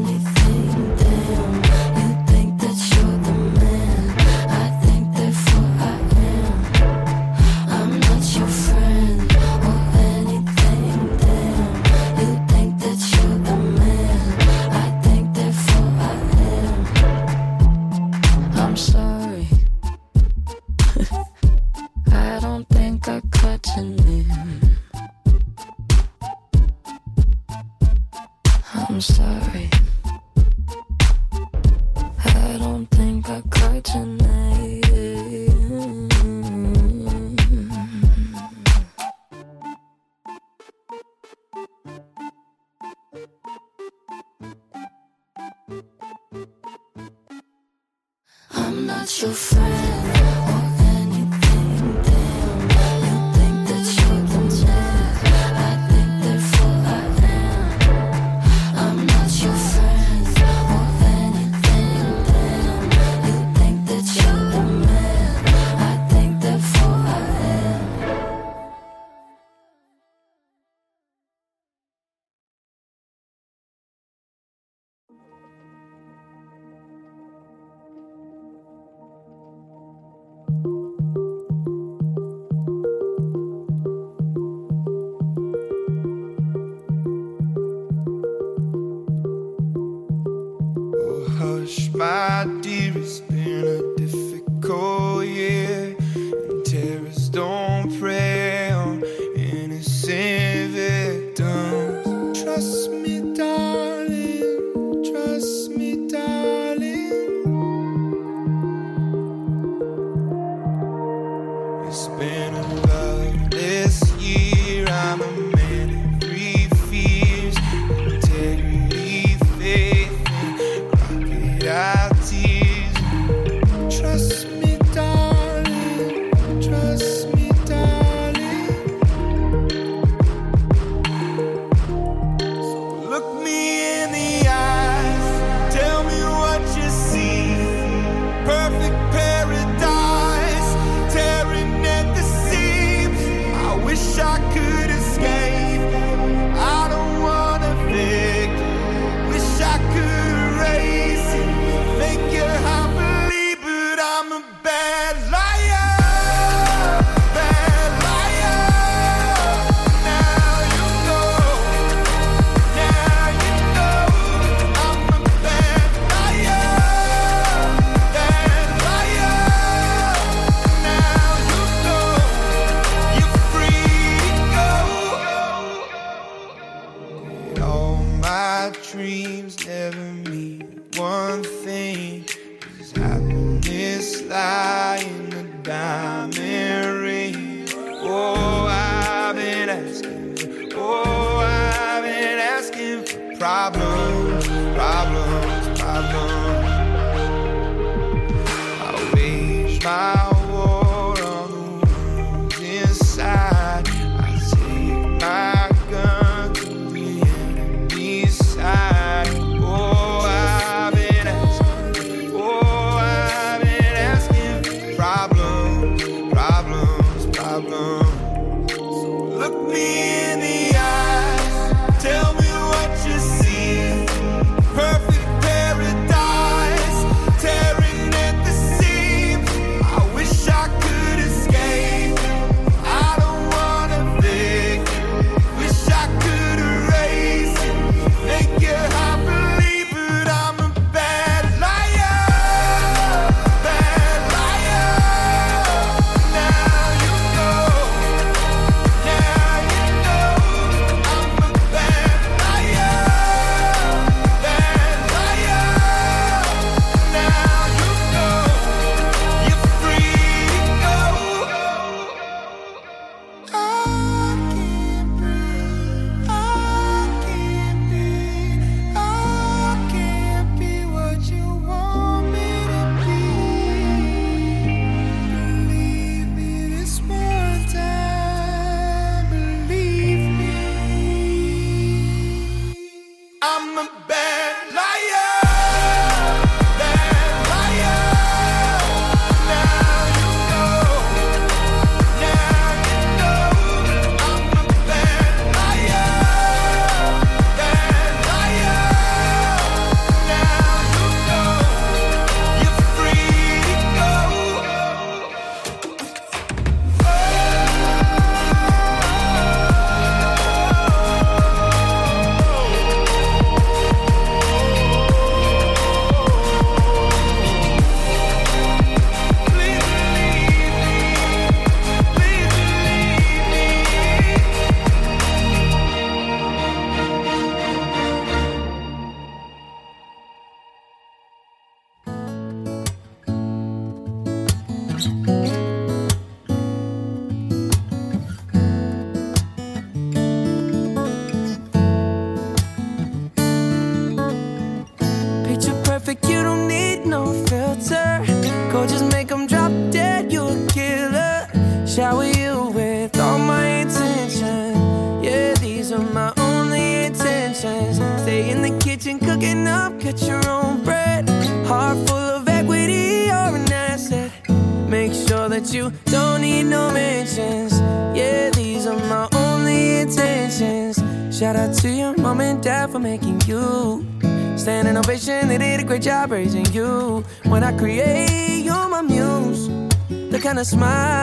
smile 380.68 381.17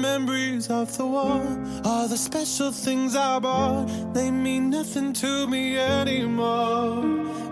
memories 0.00 0.70
of 0.70 0.96
the 0.96 1.06
war. 1.06 1.42
All 1.84 2.08
the 2.08 2.16
special 2.16 2.72
things 2.72 3.16
I 3.16 3.38
bought, 3.38 3.86
they 4.14 4.30
mean 4.30 4.70
nothing 4.70 5.12
to 5.14 5.46
me 5.46 5.78
anymore. 5.78 7.02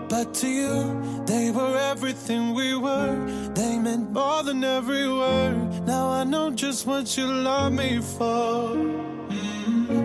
But 0.07 0.33
to 0.35 0.47
you, 0.47 1.23
they 1.25 1.51
were 1.51 1.77
everything 1.77 2.53
we 2.53 2.75
were. 2.75 3.15
They 3.55 3.77
meant 3.79 4.11
more 4.11 4.43
than 4.43 4.63
every 4.63 5.09
word. 5.09 5.85
Now 5.85 6.09
I 6.09 6.23
know 6.23 6.51
just 6.51 6.85
what 6.85 7.17
you 7.17 7.25
love 7.25 7.73
me 7.73 7.99
for. 7.99 9.04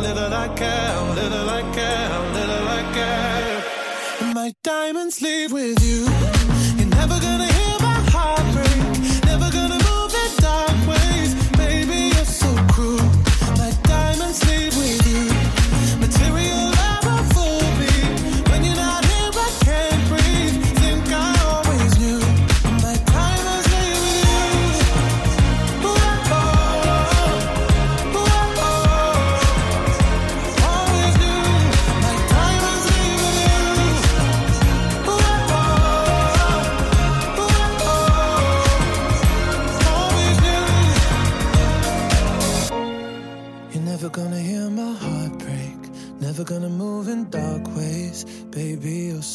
little 0.00 0.32
I 0.32 0.48
care, 0.54 1.00
little 1.14 1.50
I 1.50 1.62
care, 1.74 2.08
little 2.32 2.68
I 2.68 2.82
care. 2.94 4.34
My 4.34 4.52
diamonds 4.62 5.20
leave 5.20 5.52
with 5.52 5.82
you. 5.82 6.27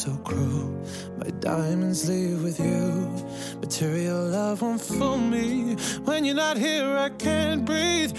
So 0.04 0.14
cruel. 0.16 0.68
My 1.16 1.30
diamonds 1.40 2.06
leave 2.06 2.42
with 2.42 2.60
you. 2.60 3.08
Material 3.62 4.22
love 4.28 4.60
won't 4.60 4.82
fool 4.82 5.16
me. 5.16 5.76
When 6.04 6.26
you're 6.26 6.34
not 6.34 6.58
here, 6.58 6.94
I 6.98 7.08
can't 7.08 7.64
breathe. 7.64 8.12